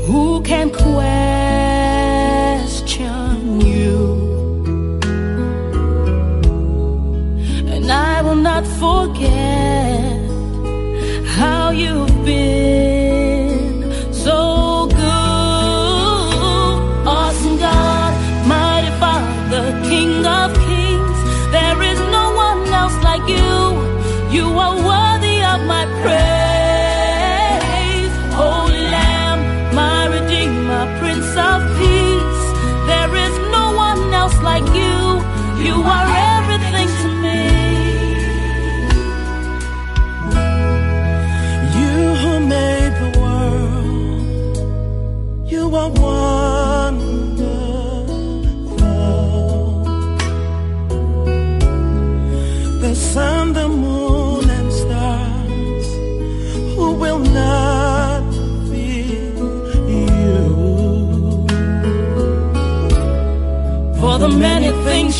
[0.07, 0.81] Who can question
[3.61, 4.17] you?
[7.71, 10.21] And I will not forget
[11.37, 12.08] how you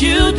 [0.00, 0.29] you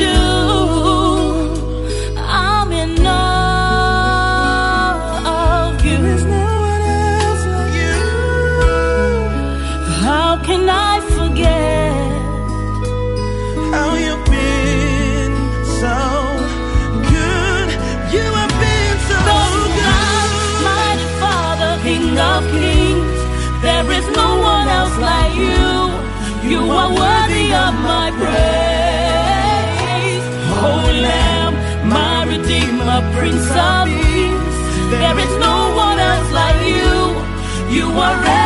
[37.93, 38.40] worry.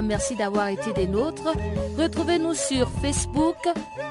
[0.00, 1.54] merci d'avoir été des nôtres.
[1.98, 3.56] Retrouvez-nous sur Facebook,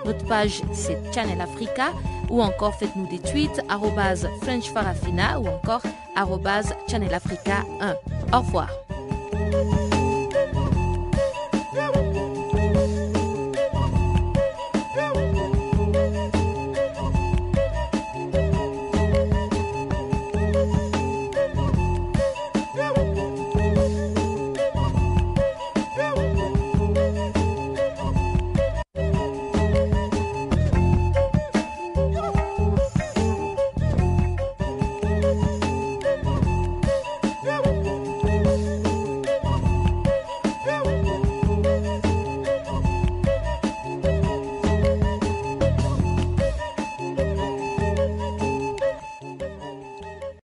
[0.05, 1.91] notre page c'est Channel Africa,
[2.29, 5.81] ou encore faites-nous des tweets, arrobase French Farafina, ou encore
[6.15, 7.95] arrobase Channel Africa 1.
[8.37, 8.80] Au revoir.